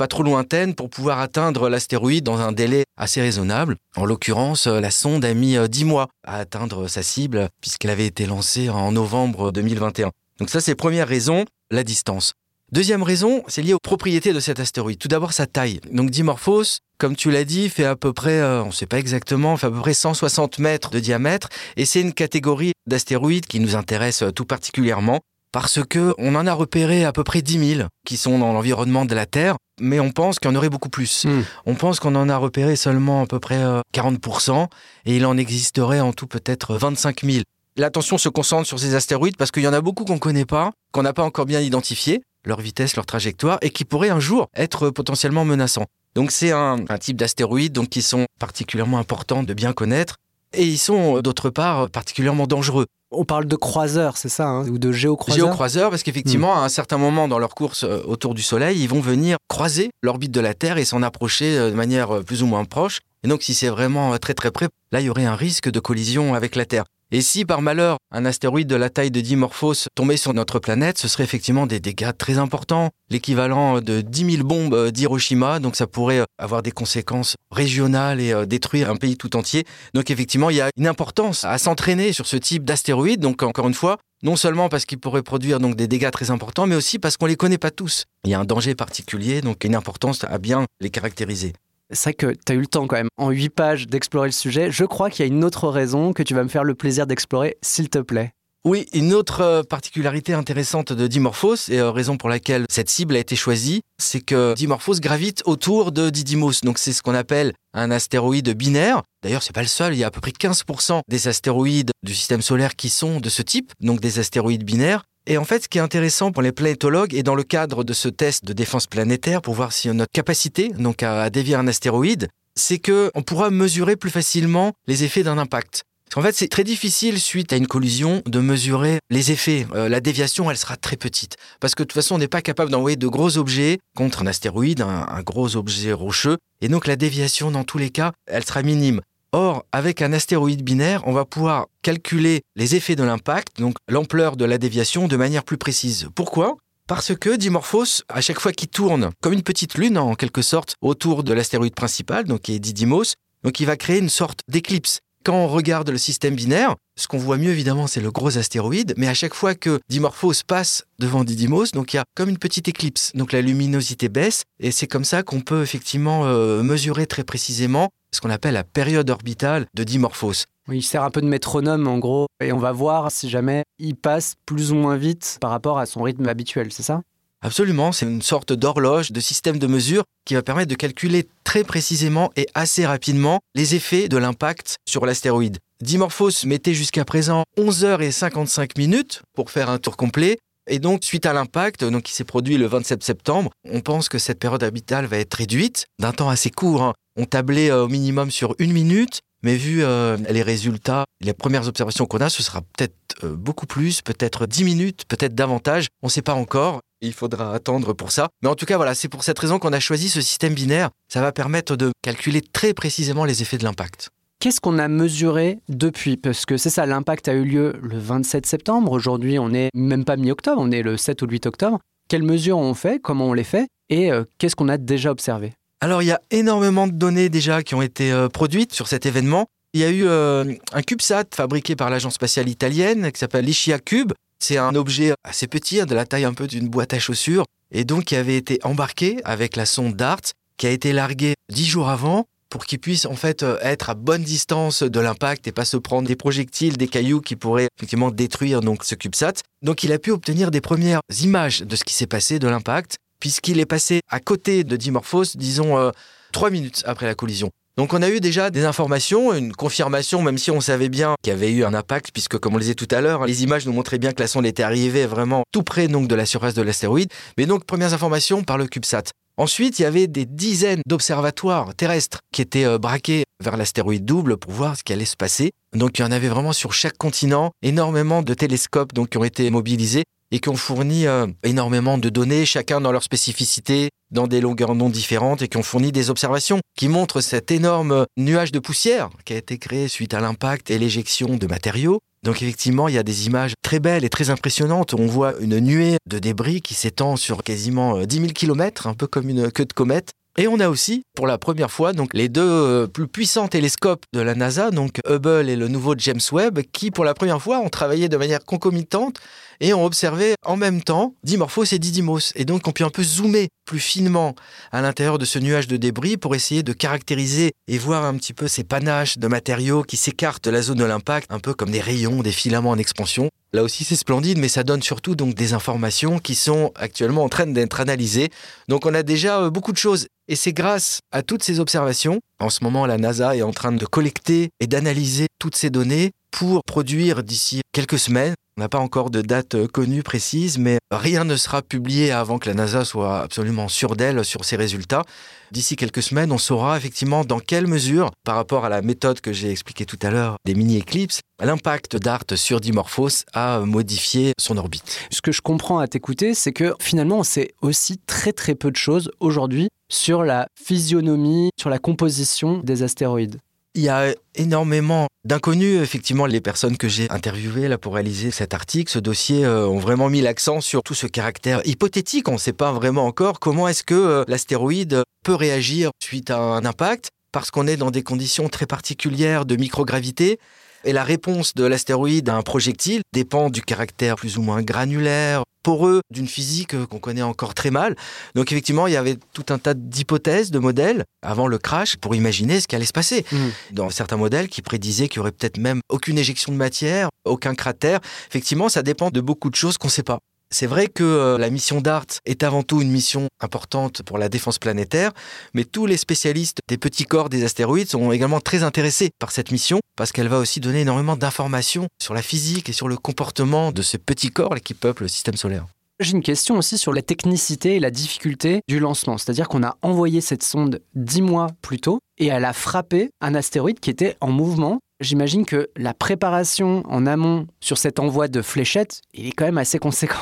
pas 0.00 0.06
trop 0.06 0.22
lointaine 0.22 0.74
pour 0.74 0.88
pouvoir 0.88 1.20
atteindre 1.20 1.68
l'astéroïde 1.68 2.24
dans 2.24 2.38
un 2.38 2.52
délai 2.52 2.84
assez 2.96 3.20
raisonnable. 3.20 3.76
En 3.96 4.06
l'occurrence, 4.06 4.66
euh, 4.66 4.80
la 4.80 4.90
sonde 4.90 5.26
a 5.26 5.34
mis 5.34 5.58
euh, 5.58 5.68
10 5.68 5.84
mois 5.84 6.08
à 6.24 6.38
atteindre 6.38 6.88
sa 6.88 7.02
cible 7.02 7.50
puisqu'elle 7.60 7.90
avait 7.90 8.06
été 8.06 8.24
lancée 8.24 8.70
en 8.70 8.92
novembre 8.92 9.52
2021. 9.52 10.10
Donc 10.38 10.48
ça, 10.48 10.62
c'est 10.62 10.74
première 10.74 11.06
raison, 11.06 11.44
la 11.70 11.84
distance. 11.84 12.32
Deuxième 12.72 13.02
raison, 13.02 13.42
c'est 13.46 13.60
lié 13.60 13.74
aux 13.74 13.78
propriétés 13.78 14.32
de 14.32 14.40
cet 14.40 14.58
astéroïde. 14.58 14.98
Tout 14.98 15.08
d'abord, 15.08 15.34
sa 15.34 15.46
taille. 15.46 15.80
Donc 15.92 16.08
Dimorphos, 16.08 16.78
comme 16.96 17.16
tu 17.16 17.30
l'as 17.30 17.44
dit, 17.44 17.68
fait 17.68 17.84
à 17.84 17.96
peu 17.96 18.12
près, 18.12 18.40
euh, 18.40 18.62
on 18.62 18.68
ne 18.68 18.72
sait 18.72 18.86
pas 18.86 18.98
exactement, 18.98 19.56
fait 19.56 19.66
à 19.66 19.70
peu 19.70 19.80
près 19.80 19.92
160 19.92 20.60
mètres 20.60 20.90
de 20.90 21.00
diamètre. 21.00 21.48
Et 21.76 21.84
c'est 21.84 22.00
une 22.00 22.14
catégorie 22.14 22.72
d'astéroïdes 22.86 23.46
qui 23.46 23.58
nous 23.58 23.76
intéresse 23.76 24.22
euh, 24.22 24.30
tout 24.30 24.44
particulièrement 24.44 25.20
parce 25.52 25.84
que 25.84 26.14
on 26.18 26.34
en 26.34 26.46
a 26.46 26.52
repéré 26.52 27.04
à 27.04 27.12
peu 27.12 27.24
près 27.24 27.42
10 27.42 27.76
000 27.76 27.88
qui 28.06 28.16
sont 28.16 28.38
dans 28.38 28.52
l'environnement 28.52 29.04
de 29.04 29.14
la 29.14 29.26
Terre, 29.26 29.56
mais 29.80 30.00
on 30.00 30.10
pense 30.10 30.38
qu'il 30.38 30.50
y 30.50 30.54
en 30.54 30.56
aurait 30.56 30.68
beaucoup 30.68 30.88
plus. 30.88 31.24
Hmm. 31.24 31.42
On 31.66 31.74
pense 31.74 32.00
qu'on 32.00 32.14
en 32.14 32.28
a 32.28 32.36
repéré 32.36 32.76
seulement 32.76 33.22
à 33.22 33.26
peu 33.26 33.40
près 33.40 33.62
euh, 33.62 33.80
40%, 33.94 34.68
et 35.06 35.16
il 35.16 35.26
en 35.26 35.36
existerait 35.36 36.00
en 36.00 36.12
tout 36.12 36.26
peut-être 36.26 36.76
25 36.76 37.22
000. 37.24 37.42
L'attention 37.76 38.18
se 38.18 38.28
concentre 38.28 38.66
sur 38.66 38.78
ces 38.78 38.94
astéroïdes 38.94 39.36
parce 39.36 39.50
qu'il 39.50 39.62
y 39.62 39.68
en 39.68 39.72
a 39.72 39.80
beaucoup 39.80 40.04
qu'on 40.04 40.14
ne 40.14 40.18
connaît 40.18 40.44
pas, 40.44 40.72
qu'on 40.92 41.02
n'a 41.02 41.12
pas 41.12 41.22
encore 41.22 41.46
bien 41.46 41.60
identifié, 41.60 42.22
leur 42.44 42.60
vitesse, 42.60 42.96
leur 42.96 43.06
trajectoire, 43.06 43.58
et 43.62 43.70
qui 43.70 43.84
pourraient 43.84 44.10
un 44.10 44.20
jour 44.20 44.48
être 44.54 44.90
potentiellement 44.90 45.44
menaçants. 45.44 45.86
Donc 46.14 46.32
c'est 46.32 46.50
un, 46.50 46.84
un 46.88 46.98
type 46.98 47.16
d'astéroïdes 47.16 47.72
donc 47.72 47.88
qui 47.88 48.02
sont 48.02 48.26
particulièrement 48.40 48.98
importants 48.98 49.44
de 49.44 49.54
bien 49.54 49.72
connaître, 49.72 50.16
et 50.54 50.64
ils 50.64 50.78
sont 50.78 51.18
euh, 51.18 51.22
d'autre 51.22 51.50
part 51.50 51.90
particulièrement 51.90 52.46
dangereux. 52.46 52.86
On 53.12 53.24
parle 53.24 53.46
de 53.46 53.56
croiseurs, 53.56 54.16
c'est 54.16 54.28
ça, 54.28 54.46
hein, 54.46 54.68
ou 54.68 54.78
de 54.78 54.92
géocroiseurs 54.92 55.46
Géocroiseurs, 55.46 55.90
parce 55.90 56.04
qu'effectivement, 56.04 56.54
à 56.54 56.64
un 56.64 56.68
certain 56.68 56.96
moment 56.96 57.26
dans 57.26 57.40
leur 57.40 57.56
course 57.56 57.82
euh, 57.82 58.00
autour 58.04 58.34
du 58.34 58.42
Soleil, 58.42 58.80
ils 58.80 58.88
vont 58.88 59.00
venir 59.00 59.36
croiser 59.48 59.90
l'orbite 60.02 60.30
de 60.30 60.40
la 60.40 60.54
Terre 60.54 60.78
et 60.78 60.84
s'en 60.84 61.02
approcher 61.02 61.58
euh, 61.58 61.70
de 61.70 61.74
manière 61.74 62.14
euh, 62.14 62.22
plus 62.22 62.44
ou 62.44 62.46
moins 62.46 62.64
proche. 62.64 63.00
Et 63.24 63.28
donc, 63.28 63.42
si 63.42 63.52
c'est 63.52 63.68
vraiment 63.68 64.14
euh, 64.14 64.18
très 64.18 64.34
très 64.34 64.50
près, 64.50 64.68
là, 64.92 65.00
il 65.00 65.06
y 65.06 65.10
aurait 65.10 65.24
un 65.24 65.34
risque 65.34 65.70
de 65.70 65.80
collision 65.80 66.34
avec 66.34 66.54
la 66.54 66.64
Terre. 66.64 66.84
Et 67.12 67.22
si 67.22 67.44
par 67.44 67.60
malheur 67.60 67.96
un 68.12 68.24
astéroïde 68.24 68.68
de 68.68 68.76
la 68.76 68.88
taille 68.88 69.10
de 69.10 69.20
Dimorphos 69.20 69.88
tombait 69.96 70.16
sur 70.16 70.32
notre 70.32 70.60
planète, 70.60 70.96
ce 70.96 71.08
serait 71.08 71.24
effectivement 71.24 71.66
des 71.66 71.80
dégâts 71.80 72.12
très 72.16 72.38
importants, 72.38 72.90
l'équivalent 73.08 73.80
de 73.80 74.00
10 74.00 74.36
000 74.36 74.46
bombes 74.46 74.74
euh, 74.74 74.90
d'Hiroshima, 74.92 75.58
donc 75.58 75.74
ça 75.74 75.88
pourrait 75.88 76.20
euh, 76.20 76.24
avoir 76.38 76.62
des 76.62 76.70
conséquences 76.70 77.34
régionales 77.50 78.20
et 78.20 78.32
euh, 78.32 78.46
détruire 78.46 78.90
un 78.90 78.96
pays 78.96 79.16
tout 79.16 79.36
entier. 79.36 79.64
Donc 79.92 80.08
effectivement, 80.12 80.50
il 80.50 80.56
y 80.56 80.60
a 80.60 80.70
une 80.76 80.86
importance 80.86 81.42
à 81.42 81.58
s'entraîner 81.58 82.12
sur 82.12 82.26
ce 82.26 82.36
type 82.36 82.64
d'astéroïde, 82.64 83.18
donc 83.18 83.42
encore 83.42 83.66
une 83.66 83.74
fois, 83.74 83.96
non 84.22 84.36
seulement 84.36 84.68
parce 84.68 84.84
qu'ils 84.84 85.00
pourraient 85.00 85.24
produire 85.24 85.58
des 85.58 85.88
dégâts 85.88 86.12
très 86.12 86.30
importants, 86.30 86.68
mais 86.68 86.76
aussi 86.76 87.00
parce 87.00 87.16
qu'on 87.16 87.26
les 87.26 87.36
connaît 87.36 87.58
pas 87.58 87.72
tous. 87.72 88.04
Il 88.24 88.30
y 88.30 88.34
a 88.34 88.38
un 88.38 88.44
danger 88.44 88.76
particulier, 88.76 89.40
donc 89.40 89.64
une 89.64 89.74
importance 89.74 90.22
à 90.22 90.38
bien 90.38 90.64
les 90.80 90.90
caractériser. 90.90 91.54
C'est 91.92 92.10
vrai 92.10 92.14
que 92.14 92.36
tu 92.46 92.52
as 92.52 92.54
eu 92.54 92.60
le 92.60 92.66
temps 92.66 92.86
quand 92.86 92.96
même, 92.96 93.08
en 93.16 93.30
huit 93.30 93.50
pages, 93.50 93.86
d'explorer 93.86 94.28
le 94.28 94.32
sujet. 94.32 94.70
Je 94.70 94.84
crois 94.84 95.10
qu'il 95.10 95.26
y 95.26 95.28
a 95.28 95.32
une 95.32 95.44
autre 95.44 95.68
raison 95.68 96.12
que 96.12 96.22
tu 96.22 96.34
vas 96.34 96.44
me 96.44 96.48
faire 96.48 96.64
le 96.64 96.74
plaisir 96.74 97.06
d'explorer, 97.06 97.56
s'il 97.62 97.88
te 97.88 97.98
plaît. 97.98 98.32
Oui, 98.66 98.86
une 98.92 99.14
autre 99.14 99.40
euh, 99.40 99.62
particularité 99.62 100.34
intéressante 100.34 100.92
de 100.92 101.06
Dimorphos, 101.06 101.70
et 101.70 101.80
euh, 101.80 101.90
raison 101.90 102.18
pour 102.18 102.28
laquelle 102.28 102.66
cette 102.68 102.90
cible 102.90 103.16
a 103.16 103.18
été 103.18 103.34
choisie, 103.34 103.80
c'est 103.98 104.20
que 104.20 104.52
Dimorphos 104.54 105.00
gravite 105.00 105.42
autour 105.46 105.92
de 105.92 106.10
Didymos. 106.10 106.60
Donc 106.62 106.76
c'est 106.76 106.92
ce 106.92 107.02
qu'on 107.02 107.14
appelle 107.14 107.54
un 107.72 107.90
astéroïde 107.90 108.50
binaire. 108.50 109.00
D'ailleurs, 109.22 109.42
c'est 109.42 109.54
pas 109.54 109.62
le 109.62 109.66
seul, 109.66 109.94
il 109.94 109.98
y 109.98 110.04
a 110.04 110.08
à 110.08 110.10
peu 110.10 110.20
près 110.20 110.32
15% 110.32 111.00
des 111.08 111.28
astéroïdes 111.28 111.92
du 112.02 112.14
système 112.14 112.42
solaire 112.42 112.76
qui 112.76 112.90
sont 112.90 113.18
de 113.18 113.30
ce 113.30 113.40
type, 113.40 113.72
donc 113.80 114.00
des 114.00 114.18
astéroïdes 114.18 114.64
binaires. 114.64 115.04
Et 115.30 115.38
en 115.38 115.44
fait, 115.44 115.62
ce 115.62 115.68
qui 115.68 115.78
est 115.78 115.80
intéressant 115.80 116.32
pour 116.32 116.42
les 116.42 116.50
planétologues, 116.50 117.14
et 117.14 117.22
dans 117.22 117.36
le 117.36 117.44
cadre 117.44 117.84
de 117.84 117.92
ce 117.92 118.08
test 118.08 118.44
de 118.44 118.52
défense 118.52 118.88
planétaire, 118.88 119.42
pour 119.42 119.54
voir 119.54 119.72
si 119.72 119.88
notre 119.90 120.10
capacité 120.10 120.70
donc 120.70 121.04
à, 121.04 121.30
dévier 121.30 121.54
un 121.54 121.68
astéroïde, 121.68 122.26
c'est 122.56 122.80
que 122.80 123.12
on 123.14 123.22
pourra 123.22 123.50
mesurer 123.50 123.94
plus 123.94 124.10
facilement 124.10 124.72
les 124.88 125.04
effets 125.04 125.22
d'un 125.22 125.38
impact. 125.38 125.84
Qu'en 126.12 126.20
fait, 126.22 126.34
c'est 126.34 126.48
très 126.48 126.64
difficile, 126.64 127.20
suite 127.20 127.52
à 127.52 127.56
une 127.56 127.68
collision, 127.68 128.22
de 128.26 128.40
mesurer 128.40 128.98
les 129.08 129.30
effets. 129.30 129.68
Euh, 129.72 129.88
la 129.88 130.00
déviation, 130.00 130.50
elle 130.50 130.56
sera 130.56 130.76
très 130.76 130.96
petite. 130.96 131.36
Parce 131.60 131.76
que 131.76 131.84
de 131.84 131.86
toute 131.86 131.94
façon, 131.94 132.16
on 132.16 132.18
n'est 132.18 132.26
pas 132.26 132.42
capable 132.42 132.72
d'envoyer 132.72 132.96
de 132.96 133.06
gros 133.06 133.38
objets 133.38 133.78
contre 133.94 134.22
un 134.22 134.26
astéroïde, 134.26 134.80
un 134.80 135.22
gros 135.22 135.54
objet 135.54 135.92
rocheux. 135.92 136.38
Et 136.60 136.66
donc, 136.66 136.88
la 136.88 136.96
déviation, 136.96 137.52
dans 137.52 137.62
tous 137.62 137.78
les 137.78 137.90
cas, 137.90 138.10
elle 138.26 138.44
sera 138.44 138.64
minime. 138.64 139.00
Or, 139.32 139.64
avec 139.70 140.02
un 140.02 140.12
astéroïde 140.12 140.64
binaire, 140.64 141.06
on 141.06 141.12
va 141.12 141.24
pouvoir 141.24 141.66
calculer 141.82 142.42
les 142.56 142.74
effets 142.74 142.96
de 142.96 143.04
l'impact, 143.04 143.60
donc 143.60 143.76
l'ampleur 143.88 144.36
de 144.36 144.44
la 144.44 144.58
déviation, 144.58 145.06
de 145.06 145.16
manière 145.16 145.44
plus 145.44 145.56
précise. 145.56 146.08
Pourquoi? 146.16 146.56
Parce 146.88 147.14
que 147.14 147.36
Dimorphos, 147.36 148.02
à 148.08 148.20
chaque 148.20 148.40
fois 148.40 148.52
qu'il 148.52 148.68
tourne 148.68 149.10
comme 149.20 149.32
une 149.32 149.44
petite 149.44 149.76
lune, 149.76 149.98
en 149.98 150.16
quelque 150.16 150.42
sorte, 150.42 150.74
autour 150.80 151.22
de 151.22 151.32
l'astéroïde 151.32 151.76
principal, 151.76 152.24
donc 152.24 152.40
qui 152.40 152.54
est 152.54 152.58
Didymos, 152.58 153.14
donc 153.44 153.60
il 153.60 153.66
va 153.66 153.76
créer 153.76 153.98
une 153.98 154.08
sorte 154.08 154.40
d'éclipse. 154.48 154.98
Quand 155.22 155.34
on 155.34 155.48
regarde 155.48 155.90
le 155.90 155.98
système 155.98 156.34
binaire, 156.34 156.76
ce 156.98 157.06
qu'on 157.06 157.18
voit 157.18 157.36
mieux 157.36 157.50
évidemment 157.50 157.86
c'est 157.86 158.00
le 158.00 158.10
gros 158.10 158.38
astéroïde, 158.38 158.94
mais 158.96 159.06
à 159.06 159.12
chaque 159.12 159.34
fois 159.34 159.54
que 159.54 159.78
Dimorphos 159.90 160.44
passe 160.46 160.84
devant 160.98 161.24
Didymos, 161.24 161.72
donc 161.74 161.92
il 161.92 161.96
y 161.96 162.00
a 162.00 162.04
comme 162.16 162.30
une 162.30 162.38
petite 162.38 162.68
éclipse, 162.68 163.12
donc 163.14 163.32
la 163.32 163.42
luminosité 163.42 164.08
baisse, 164.08 164.44
et 164.60 164.70
c'est 164.70 164.86
comme 164.86 165.04
ça 165.04 165.22
qu'on 165.22 165.42
peut 165.42 165.60
effectivement 165.62 166.24
euh, 166.24 166.62
mesurer 166.62 167.06
très 167.06 167.22
précisément 167.22 167.90
ce 168.14 168.22
qu'on 168.22 168.30
appelle 168.30 168.54
la 168.54 168.64
période 168.64 169.10
orbitale 169.10 169.66
de 169.74 169.84
Dimorphos. 169.84 170.46
Il 170.72 170.82
sert 170.82 171.02
un 171.02 171.10
peu 171.10 171.20
de 171.20 171.26
métronome 171.26 171.86
en 171.86 171.98
gros, 171.98 172.26
et 172.42 172.52
on 172.52 172.58
va 172.58 172.72
voir 172.72 173.12
si 173.12 173.28
jamais 173.28 173.64
il 173.78 173.96
passe 173.96 174.36
plus 174.46 174.72
ou 174.72 174.76
moins 174.76 174.96
vite 174.96 175.36
par 175.42 175.50
rapport 175.50 175.78
à 175.78 175.84
son 175.84 176.02
rythme 176.02 176.26
habituel, 176.28 176.72
c'est 176.72 176.82
ça? 176.82 177.02
Absolument, 177.42 177.90
c'est 177.90 178.04
une 178.04 178.20
sorte 178.20 178.52
d'horloge, 178.52 179.12
de 179.12 179.20
système 179.20 179.58
de 179.58 179.66
mesure 179.66 180.04
qui 180.26 180.34
va 180.34 180.42
permettre 180.42 180.68
de 180.68 180.74
calculer 180.74 181.26
très 181.42 181.64
précisément 181.64 182.30
et 182.36 182.46
assez 182.54 182.84
rapidement 182.84 183.40
les 183.54 183.74
effets 183.74 184.08
de 184.08 184.18
l'impact 184.18 184.76
sur 184.86 185.06
l'astéroïde. 185.06 185.56
Dimorphos 185.82 186.44
mettait 186.44 186.74
jusqu'à 186.74 187.06
présent 187.06 187.44
11h55 187.58 188.76
minutes 188.76 189.22
pour 189.34 189.50
faire 189.50 189.70
un 189.70 189.78
tour 189.78 189.96
complet. 189.96 190.38
Et 190.68 190.78
donc, 190.78 191.02
suite 191.02 191.24
à 191.24 191.32
l'impact, 191.32 191.84
qui 192.02 192.12
s'est 192.12 192.24
produit 192.24 192.58
le 192.58 192.66
27 192.66 193.02
septembre, 193.02 193.50
on 193.68 193.80
pense 193.80 194.10
que 194.10 194.18
cette 194.18 194.38
période 194.38 194.62
orbitale 194.62 195.06
va 195.06 195.16
être 195.16 195.34
réduite 195.34 195.86
d'un 195.98 196.12
temps 196.12 196.28
assez 196.28 196.50
court. 196.50 196.82
hein. 196.82 196.92
On 197.16 197.24
tablait 197.24 197.70
euh, 197.70 197.84
au 197.84 197.88
minimum 197.88 198.30
sur 198.30 198.54
une 198.58 198.72
minute, 198.72 199.20
mais 199.42 199.56
vu 199.56 199.82
euh, 199.82 200.18
les 200.28 200.42
résultats, 200.42 201.04
les 201.22 201.32
premières 201.32 201.66
observations 201.66 202.06
qu'on 202.06 202.20
a, 202.20 202.28
ce 202.28 202.42
sera 202.42 202.60
peut-être 202.60 202.94
euh, 203.24 203.34
beaucoup 203.34 203.66
plus, 203.66 204.02
peut-être 204.02 204.46
10 204.46 204.64
minutes, 204.64 205.04
peut-être 205.08 205.34
davantage. 205.34 205.88
On 206.02 206.06
ne 206.06 206.12
sait 206.12 206.22
pas 206.22 206.34
encore. 206.34 206.80
Il 207.02 207.14
faudra 207.14 207.54
attendre 207.54 207.94
pour 207.94 208.12
ça. 208.12 208.28
Mais 208.42 208.48
en 208.48 208.54
tout 208.54 208.66
cas, 208.66 208.76
voilà, 208.76 208.94
c'est 208.94 209.08
pour 209.08 209.24
cette 209.24 209.38
raison 209.38 209.58
qu'on 209.58 209.72
a 209.72 209.80
choisi 209.80 210.10
ce 210.10 210.20
système 210.20 210.52
binaire. 210.52 210.90
Ça 211.08 211.22
va 211.22 211.32
permettre 211.32 211.74
de 211.76 211.92
calculer 212.02 212.42
très 212.42 212.74
précisément 212.74 213.24
les 213.24 213.40
effets 213.40 213.56
de 213.56 213.64
l'impact. 213.64 214.10
Qu'est-ce 214.38 214.60
qu'on 214.60 214.78
a 214.78 214.88
mesuré 214.88 215.58
depuis? 215.68 216.16
Parce 216.16 216.44
que 216.44 216.56
c'est 216.58 216.70
ça, 216.70 216.84
l'impact 216.84 217.28
a 217.28 217.34
eu 217.34 217.44
lieu 217.44 217.78
le 217.82 217.98
27 217.98 218.44
septembre. 218.44 218.92
Aujourd'hui, 218.92 219.38
on 219.38 219.48
n'est 219.48 219.70
même 219.74 220.04
pas 220.04 220.16
mi-octobre, 220.16 220.60
on 220.60 220.70
est 220.70 220.82
le 220.82 220.96
7 220.96 221.22
ou 221.22 221.26
le 221.26 221.32
8 221.32 221.46
octobre. 221.46 221.78
Quelles 222.08 222.22
mesures 222.22 222.58
on 222.58 222.74
fait? 222.74 223.00
Comment 223.00 223.28
on 223.28 223.32
les 223.32 223.44
fait? 223.44 223.68
Et 223.88 224.12
euh, 224.12 224.24
qu'est-ce 224.38 224.56
qu'on 224.56 224.68
a 224.68 224.76
déjà 224.76 225.10
observé? 225.10 225.52
Alors, 225.80 226.02
il 226.02 226.06
y 226.06 226.12
a 226.12 226.20
énormément 226.30 226.86
de 226.86 226.92
données 226.92 227.30
déjà 227.30 227.62
qui 227.62 227.74
ont 227.74 227.82
été 227.82 228.12
euh, 228.12 228.28
produites 228.28 228.74
sur 228.74 228.88
cet 228.88 229.06
événement. 229.06 229.46
Il 229.72 229.80
y 229.80 229.84
a 229.84 229.90
eu 229.90 230.06
euh, 230.06 230.52
un 230.72 230.82
CubeSat 230.82 231.24
fabriqué 231.34 231.76
par 231.76 231.88
l'agence 231.88 232.14
spatiale 232.14 232.48
italienne 232.48 233.12
qui 233.12 233.18
s'appelle 233.18 233.44
l'Ischia 233.44 233.78
Cube. 233.78 234.12
C'est 234.42 234.56
un 234.56 234.74
objet 234.74 235.12
assez 235.22 235.46
petit, 235.46 235.80
hein, 235.80 235.86
de 235.86 235.94
la 235.94 236.06
taille 236.06 236.24
un 236.24 236.34
peu 236.34 236.46
d'une 236.46 236.68
boîte 236.68 236.94
à 236.94 236.98
chaussures, 236.98 237.44
et 237.70 237.84
donc 237.84 238.04
qui 238.04 238.16
avait 238.16 238.36
été 238.36 238.58
embarqué 238.64 239.20
avec 239.24 239.54
la 239.54 239.66
sonde 239.66 239.94
DART, 239.94 240.20
qui 240.56 240.66
a 240.66 240.70
été 240.70 240.92
larguée 240.92 241.34
dix 241.50 241.66
jours 241.66 241.88
avant 241.88 242.26
pour 242.48 242.66
qu'il 242.66 242.80
puisse 242.80 243.06
en 243.06 243.14
fait 243.14 243.42
euh, 243.42 243.58
être 243.62 243.90
à 243.90 243.94
bonne 243.94 244.24
distance 244.24 244.82
de 244.82 245.00
l'impact 245.00 245.46
et 245.46 245.52
pas 245.52 245.64
se 245.64 245.76
prendre 245.76 246.08
des 246.08 246.16
projectiles, 246.16 246.76
des 246.76 246.88
cailloux 246.88 247.20
qui 247.20 247.36
pourraient 247.36 247.68
effectivement 247.78 248.10
détruire 248.10 248.60
donc 248.60 248.84
ce 248.84 248.96
CubeSat. 248.96 249.34
Donc 249.62 249.84
il 249.84 249.92
a 249.92 249.98
pu 249.98 250.10
obtenir 250.10 250.50
des 250.50 250.60
premières 250.60 251.00
images 251.22 251.60
de 251.60 251.76
ce 251.76 251.84
qui 251.84 251.94
s'est 251.94 252.08
passé 252.08 252.38
de 252.38 252.48
l'impact, 252.48 252.96
puisqu'il 253.20 253.60
est 253.60 253.66
passé 253.66 254.00
à 254.08 254.18
côté 254.18 254.64
de 254.64 254.76
Dimorphos, 254.76 255.36
disons 255.36 255.78
euh, 255.78 255.90
trois 256.32 256.50
minutes 256.50 256.82
après 256.86 257.06
la 257.06 257.14
collision. 257.14 257.50
Donc 257.80 257.94
on 257.94 258.02
a 258.02 258.10
eu 258.10 258.20
déjà 258.20 258.50
des 258.50 258.66
informations, 258.66 259.32
une 259.32 259.54
confirmation, 259.54 260.20
même 260.20 260.36
si 260.36 260.50
on 260.50 260.60
savait 260.60 260.90
bien 260.90 261.14
qu'il 261.22 261.30
y 261.32 261.34
avait 261.34 261.50
eu 261.50 261.64
un 261.64 261.72
impact, 261.72 262.10
puisque 262.12 262.36
comme 262.36 262.52
on 262.52 262.58
le 262.58 262.62
disait 262.64 262.74
tout 262.74 262.86
à 262.90 263.00
l'heure, 263.00 263.24
les 263.24 263.42
images 263.42 263.64
nous 263.64 263.72
montraient 263.72 263.96
bien 263.96 264.12
que 264.12 264.20
la 264.20 264.28
sonde 264.28 264.44
était 264.44 264.62
arrivée 264.62 265.06
vraiment 265.06 265.44
tout 265.50 265.62
près 265.62 265.88
donc, 265.88 266.06
de 266.06 266.14
la 266.14 266.26
surface 266.26 266.52
de 266.52 266.60
l'astéroïde. 266.60 267.10
Mais 267.38 267.46
donc 267.46 267.64
premières 267.64 267.94
informations 267.94 268.42
par 268.42 268.58
le 268.58 268.66
CubeSat. 268.66 269.04
Ensuite, 269.38 269.78
il 269.78 269.82
y 269.82 269.84
avait 269.86 270.08
des 270.08 270.26
dizaines 270.26 270.82
d'observatoires 270.86 271.74
terrestres 271.74 272.18
qui 272.34 272.42
étaient 272.42 272.66
euh, 272.66 272.76
braqués 272.76 273.24
vers 273.42 273.56
l'astéroïde 273.56 274.04
double 274.04 274.36
pour 274.36 274.52
voir 274.52 274.76
ce 274.76 274.82
qui 274.82 274.92
allait 274.92 275.06
se 275.06 275.16
passer. 275.16 275.52
Donc 275.74 275.98
il 275.98 276.02
y 276.02 276.04
en 276.04 276.12
avait 276.12 276.28
vraiment 276.28 276.52
sur 276.52 276.74
chaque 276.74 276.98
continent, 276.98 277.50
énormément 277.62 278.20
de 278.20 278.34
télescopes 278.34 278.92
donc, 278.92 279.08
qui 279.08 279.16
ont 279.16 279.24
été 279.24 279.48
mobilisés 279.48 280.04
et 280.32 280.38
qui 280.40 280.50
ont 280.50 280.56
fourni 280.56 281.06
euh, 281.06 281.26
énormément 281.44 281.96
de 281.96 282.10
données, 282.10 282.44
chacun 282.44 282.82
dans 282.82 282.92
leur 282.92 283.02
spécificité, 283.02 283.88
dans 284.10 284.26
des 284.26 284.40
longueurs 284.40 284.74
non 284.74 284.88
différentes, 284.88 285.42
et 285.42 285.48
qui 285.48 285.56
ont 285.56 285.62
fourni 285.62 285.92
des 285.92 286.10
observations 286.10 286.60
qui 286.76 286.88
montrent 286.88 287.20
cet 287.20 287.50
énorme 287.50 288.06
nuage 288.16 288.52
de 288.52 288.58
poussière 288.58 289.10
qui 289.24 289.34
a 289.34 289.36
été 289.36 289.58
créé 289.58 289.88
suite 289.88 290.14
à 290.14 290.20
l'impact 290.20 290.70
et 290.70 290.78
l'éjection 290.78 291.36
de 291.36 291.46
matériaux. 291.46 292.00
Donc 292.22 292.42
effectivement, 292.42 292.88
il 292.88 292.94
y 292.94 292.98
a 292.98 293.02
des 293.02 293.26
images 293.26 293.54
très 293.62 293.80
belles 293.80 294.04
et 294.04 294.10
très 294.10 294.28
impressionnantes. 294.28 294.92
On 294.92 295.06
voit 295.06 295.34
une 295.40 295.58
nuée 295.58 295.96
de 296.06 296.18
débris 296.18 296.60
qui 296.60 296.74
s'étend 296.74 297.16
sur 297.16 297.42
quasiment 297.42 298.02
10 298.04 298.16
000 298.16 298.28
km, 298.32 298.86
un 298.86 298.94
peu 298.94 299.06
comme 299.06 299.30
une 299.30 299.50
queue 299.50 299.64
de 299.64 299.72
comète. 299.72 300.10
Et 300.38 300.46
on 300.46 300.60
a 300.60 300.68
aussi, 300.68 301.02
pour 301.16 301.26
la 301.26 301.38
première 301.38 301.70
fois, 301.70 301.92
donc 301.92 302.14
les 302.14 302.28
deux 302.28 302.40
euh, 302.42 302.86
plus 302.86 303.08
puissants 303.08 303.48
télescopes 303.48 304.04
de 304.12 304.20
la 304.20 304.34
NASA, 304.34 304.70
donc 304.70 305.00
Hubble 305.08 305.48
et 305.48 305.56
le 305.56 305.66
nouveau 305.66 305.94
James 305.98 306.20
Webb, 306.32 306.60
qui 306.72 306.90
pour 306.92 307.04
la 307.04 307.14
première 307.14 307.42
fois 307.42 307.58
ont 307.58 307.68
travaillé 307.68 308.08
de 308.08 308.16
manière 308.16 308.44
concomitante 308.44 309.18
et 309.60 309.74
ont 309.74 309.84
observé 309.84 310.34
en 310.46 310.56
même 310.56 310.82
temps 310.82 311.14
Dimorphos 311.24 311.64
et 311.72 311.78
Didymos. 311.78 312.32
Et 312.36 312.44
donc 312.44 312.68
on 312.68 312.72
peut 312.72 312.84
un 312.84 312.90
peu 312.90 313.02
zoomer 313.02 313.48
plus 313.64 313.80
finement 313.80 314.34
à 314.70 314.80
l'intérieur 314.80 315.18
de 315.18 315.24
ce 315.24 315.38
nuage 315.38 315.66
de 315.66 315.76
débris 315.76 316.16
pour 316.16 316.34
essayer 316.34 316.62
de 316.62 316.72
caractériser 316.72 317.52
et 317.68 317.78
voir 317.78 318.04
un 318.04 318.14
petit 318.14 318.32
peu 318.32 318.46
ces 318.46 318.64
panaches 318.64 319.18
de 319.18 319.26
matériaux 319.26 319.82
qui 319.82 319.96
s'écartent 319.96 320.44
de 320.44 320.50
la 320.50 320.62
zone 320.62 320.78
de 320.78 320.84
l'impact, 320.84 321.26
un 321.30 321.40
peu 321.40 321.54
comme 321.54 321.70
des 321.70 321.80
rayons, 321.80 322.22
des 322.22 322.32
filaments 322.32 322.70
en 322.70 322.78
expansion. 322.78 323.30
Là 323.52 323.64
aussi, 323.64 323.82
c'est 323.82 323.96
splendide, 323.96 324.38
mais 324.38 324.48
ça 324.48 324.62
donne 324.62 324.82
surtout 324.82 325.16
donc 325.16 325.34
des 325.34 325.54
informations 325.54 326.20
qui 326.20 326.36
sont 326.36 326.72
actuellement 326.76 327.24
en 327.24 327.28
train 327.28 327.46
d'être 327.46 327.80
analysées. 327.80 328.28
Donc, 328.68 328.86
on 328.86 328.94
a 328.94 329.02
déjà 329.02 329.40
euh, 329.40 329.50
beaucoup 329.50 329.72
de 329.72 329.76
choses. 329.76 330.06
Et 330.28 330.36
c'est 330.36 330.52
grâce 330.52 331.00
à 331.10 331.22
toutes 331.22 331.42
ces 331.42 331.58
observations. 331.58 332.20
En 332.38 332.50
ce 332.50 332.62
moment, 332.62 332.86
la 332.86 332.96
NASA 332.96 333.36
est 333.36 333.42
en 333.42 333.50
train 333.50 333.72
de 333.72 333.84
collecter 333.86 334.50
et 334.60 334.68
d'analyser 334.68 335.26
toutes 335.40 335.56
ces 335.56 335.70
données 335.70 336.12
pour 336.30 336.62
produire 336.64 337.22
d'ici 337.22 337.60
quelques 337.72 337.98
semaines 337.98 338.34
on 338.60 338.62
n'a 338.62 338.68
pas 338.68 338.78
encore 338.78 339.08
de 339.08 339.22
date 339.22 339.54
euh, 339.54 339.66
connue 339.66 340.02
précise, 340.02 340.58
mais 340.58 340.76
rien 340.90 341.24
ne 341.24 341.36
sera 341.36 341.62
publié 341.62 342.10
avant 342.10 342.38
que 342.38 342.46
la 342.46 342.54
NASA 342.54 342.84
soit 342.84 343.20
absolument 343.20 343.68
sûre 343.68 343.96
d'elle 343.96 344.22
sur 344.22 344.44
ses 344.44 344.56
résultats. 344.56 345.04
D'ici 345.50 345.76
quelques 345.76 346.02
semaines, 346.02 346.30
on 346.30 346.36
saura 346.36 346.76
effectivement 346.76 347.24
dans 347.24 347.40
quelle 347.40 347.66
mesure, 347.66 348.10
par 348.22 348.34
rapport 348.34 348.66
à 348.66 348.68
la 348.68 348.82
méthode 348.82 349.22
que 349.22 349.32
j'ai 349.32 349.50
expliquée 349.50 349.86
tout 349.86 349.98
à 350.02 350.10
l'heure 350.10 350.36
des 350.44 350.54
mini-éclipses, 350.54 351.20
l'impact 351.40 351.96
d'ART 351.96 352.24
sur 352.34 352.60
Dimorphos 352.60 353.24
a 353.32 353.60
modifié 353.60 354.34
son 354.38 354.58
orbite. 354.58 355.08
Ce 355.10 355.22
que 355.22 355.32
je 355.32 355.40
comprends 355.40 355.78
à 355.78 355.88
t'écouter, 355.88 356.34
c'est 356.34 356.52
que 356.52 356.74
finalement, 356.80 357.20
on 357.20 357.24
sait 357.24 357.52
aussi 357.62 357.96
très 357.96 358.34
très 358.34 358.54
peu 358.54 358.70
de 358.70 358.76
choses 358.76 359.10
aujourd'hui 359.20 359.68
sur 359.90 360.22
la 360.22 360.48
physionomie, 360.62 361.48
sur 361.58 361.70
la 361.70 361.78
composition 361.78 362.58
des 362.58 362.82
astéroïdes. 362.82 363.38
Il 363.76 363.82
y 363.82 363.88
a 363.88 364.14
énormément 364.34 365.06
d'inconnus. 365.24 365.80
Effectivement, 365.80 366.26
les 366.26 366.40
personnes 366.40 366.76
que 366.76 366.88
j'ai 366.88 367.08
interviewées 367.10 367.68
là 367.68 367.78
pour 367.78 367.94
réaliser 367.94 368.32
cet 368.32 368.52
article, 368.52 368.90
ce 368.90 368.98
dossier, 368.98 369.44
euh, 369.44 369.68
ont 369.68 369.78
vraiment 369.78 370.08
mis 370.08 370.20
l'accent 370.20 370.60
sur 370.60 370.82
tout 370.82 370.94
ce 370.94 371.06
caractère 371.06 371.60
hypothétique. 371.64 372.28
On 372.28 372.32
ne 372.32 372.38
sait 372.38 372.52
pas 372.52 372.72
vraiment 372.72 373.06
encore 373.06 373.38
comment 373.38 373.68
est-ce 373.68 373.84
que 373.84 373.94
euh, 373.94 374.24
l'astéroïde 374.26 375.04
peut 375.24 375.36
réagir 375.36 375.90
suite 376.02 376.30
à 376.30 376.38
un 376.38 376.64
impact, 376.64 377.10
parce 377.30 377.52
qu'on 377.52 377.68
est 377.68 377.76
dans 377.76 377.92
des 377.92 378.02
conditions 378.02 378.48
très 378.48 378.66
particulières 378.66 379.44
de 379.44 379.54
microgravité. 379.54 380.40
Et 380.84 380.92
la 380.92 381.04
réponse 381.04 381.54
de 381.54 381.64
l'astéroïde 381.64 382.28
à 382.28 382.36
un 382.36 382.42
projectile 382.42 383.02
dépend 383.12 383.50
du 383.50 383.62
caractère 383.62 384.16
plus 384.16 384.38
ou 384.38 384.42
moins 384.42 384.62
granulaire, 384.62 385.42
poreux 385.62 386.00
d'une 386.10 386.26
physique 386.26 386.74
qu'on 386.86 386.98
connaît 386.98 387.22
encore 387.22 387.54
très 387.54 387.70
mal. 387.70 387.96
Donc 388.34 388.50
effectivement, 388.50 388.86
il 388.86 388.94
y 388.94 388.96
avait 388.96 389.18
tout 389.32 389.44
un 389.50 389.58
tas 389.58 389.74
d'hypothèses, 389.74 390.50
de 390.50 390.58
modèles 390.58 391.04
avant 391.22 391.46
le 391.46 391.58
crash 391.58 391.96
pour 391.96 392.14
imaginer 392.14 392.60
ce 392.60 392.68
qui 392.68 392.76
allait 392.76 392.86
se 392.86 392.92
passer. 392.92 393.26
Mmh. 393.30 393.36
Dans 393.72 393.90
certains 393.90 394.16
modèles 394.16 394.48
qui 394.48 394.62
prédisaient 394.62 395.08
qu'il 395.08 395.18
y 395.18 395.20
aurait 395.20 395.32
peut-être 395.32 395.58
même 395.58 395.80
aucune 395.90 396.18
éjection 396.18 396.52
de 396.52 396.56
matière, 396.56 397.10
aucun 397.26 397.54
cratère. 397.54 398.00
Effectivement, 398.28 398.68
ça 398.68 398.82
dépend 398.82 399.10
de 399.10 399.20
beaucoup 399.20 399.50
de 399.50 399.56
choses 399.56 399.76
qu'on 399.76 399.88
ne 399.88 399.92
sait 399.92 400.02
pas. 400.02 400.18
C'est 400.52 400.66
vrai 400.66 400.88
que 400.88 401.04
euh, 401.04 401.38
la 401.38 401.48
mission 401.48 401.80
DART 401.80 402.06
est 402.26 402.42
avant 402.42 402.64
tout 402.64 402.82
une 402.82 402.90
mission 402.90 403.28
importante 403.40 404.02
pour 404.02 404.18
la 404.18 404.28
défense 404.28 404.58
planétaire, 404.58 405.12
mais 405.54 405.64
tous 405.64 405.86
les 405.86 405.96
spécialistes 405.96 406.58
des 406.66 406.76
petits 406.76 407.04
corps 407.04 407.28
des 407.28 407.44
astéroïdes 407.44 407.88
sont 407.88 408.10
également 408.10 408.40
très 408.40 408.64
intéressés 408.64 409.10
par 409.20 409.30
cette 409.30 409.52
mission 409.52 409.78
parce 409.94 410.10
qu'elle 410.10 410.26
va 410.26 410.38
aussi 410.38 410.58
donner 410.58 410.80
énormément 410.80 411.16
d'informations 411.16 411.86
sur 412.02 412.14
la 412.14 412.22
physique 412.22 412.68
et 412.68 412.72
sur 412.72 412.88
le 412.88 412.96
comportement 412.96 413.70
de 413.70 413.80
ces 413.80 413.98
petits 413.98 414.30
corps 414.30 414.56
qui 414.56 414.74
peuplent 414.74 415.04
le 415.04 415.08
système 415.08 415.36
solaire. 415.36 415.66
J'ai 416.00 416.12
une 416.12 416.22
question 416.22 416.56
aussi 416.56 416.78
sur 416.78 416.94
la 416.94 417.02
technicité 417.02 417.76
et 417.76 417.80
la 417.80 417.90
difficulté 417.90 418.62
du 418.66 418.80
lancement. 418.80 419.18
C'est-à-dire 419.18 419.48
qu'on 419.48 419.62
a 419.62 419.76
envoyé 419.82 420.20
cette 420.20 420.42
sonde 420.42 420.80
dix 420.94 421.20
mois 421.20 421.48
plus 421.60 421.78
tôt 421.78 422.00
et 422.18 422.28
elle 422.28 422.46
a 422.46 422.54
frappé 422.54 423.10
un 423.20 423.34
astéroïde 423.34 423.80
qui 423.80 423.90
était 423.90 424.16
en 424.20 424.30
mouvement 424.30 424.80
j'imagine 425.00 425.44
que 425.44 425.68
la 425.76 425.94
préparation 425.94 426.82
en 426.88 427.06
amont 427.06 427.46
sur 427.60 427.78
cet 427.78 427.98
envoi 427.98 428.28
de 428.28 428.42
fléchettes, 428.42 429.00
il 429.14 429.26
est 429.26 429.32
quand 429.32 429.44
même 429.44 429.58
assez 429.58 429.78
conséquent. 429.78 430.16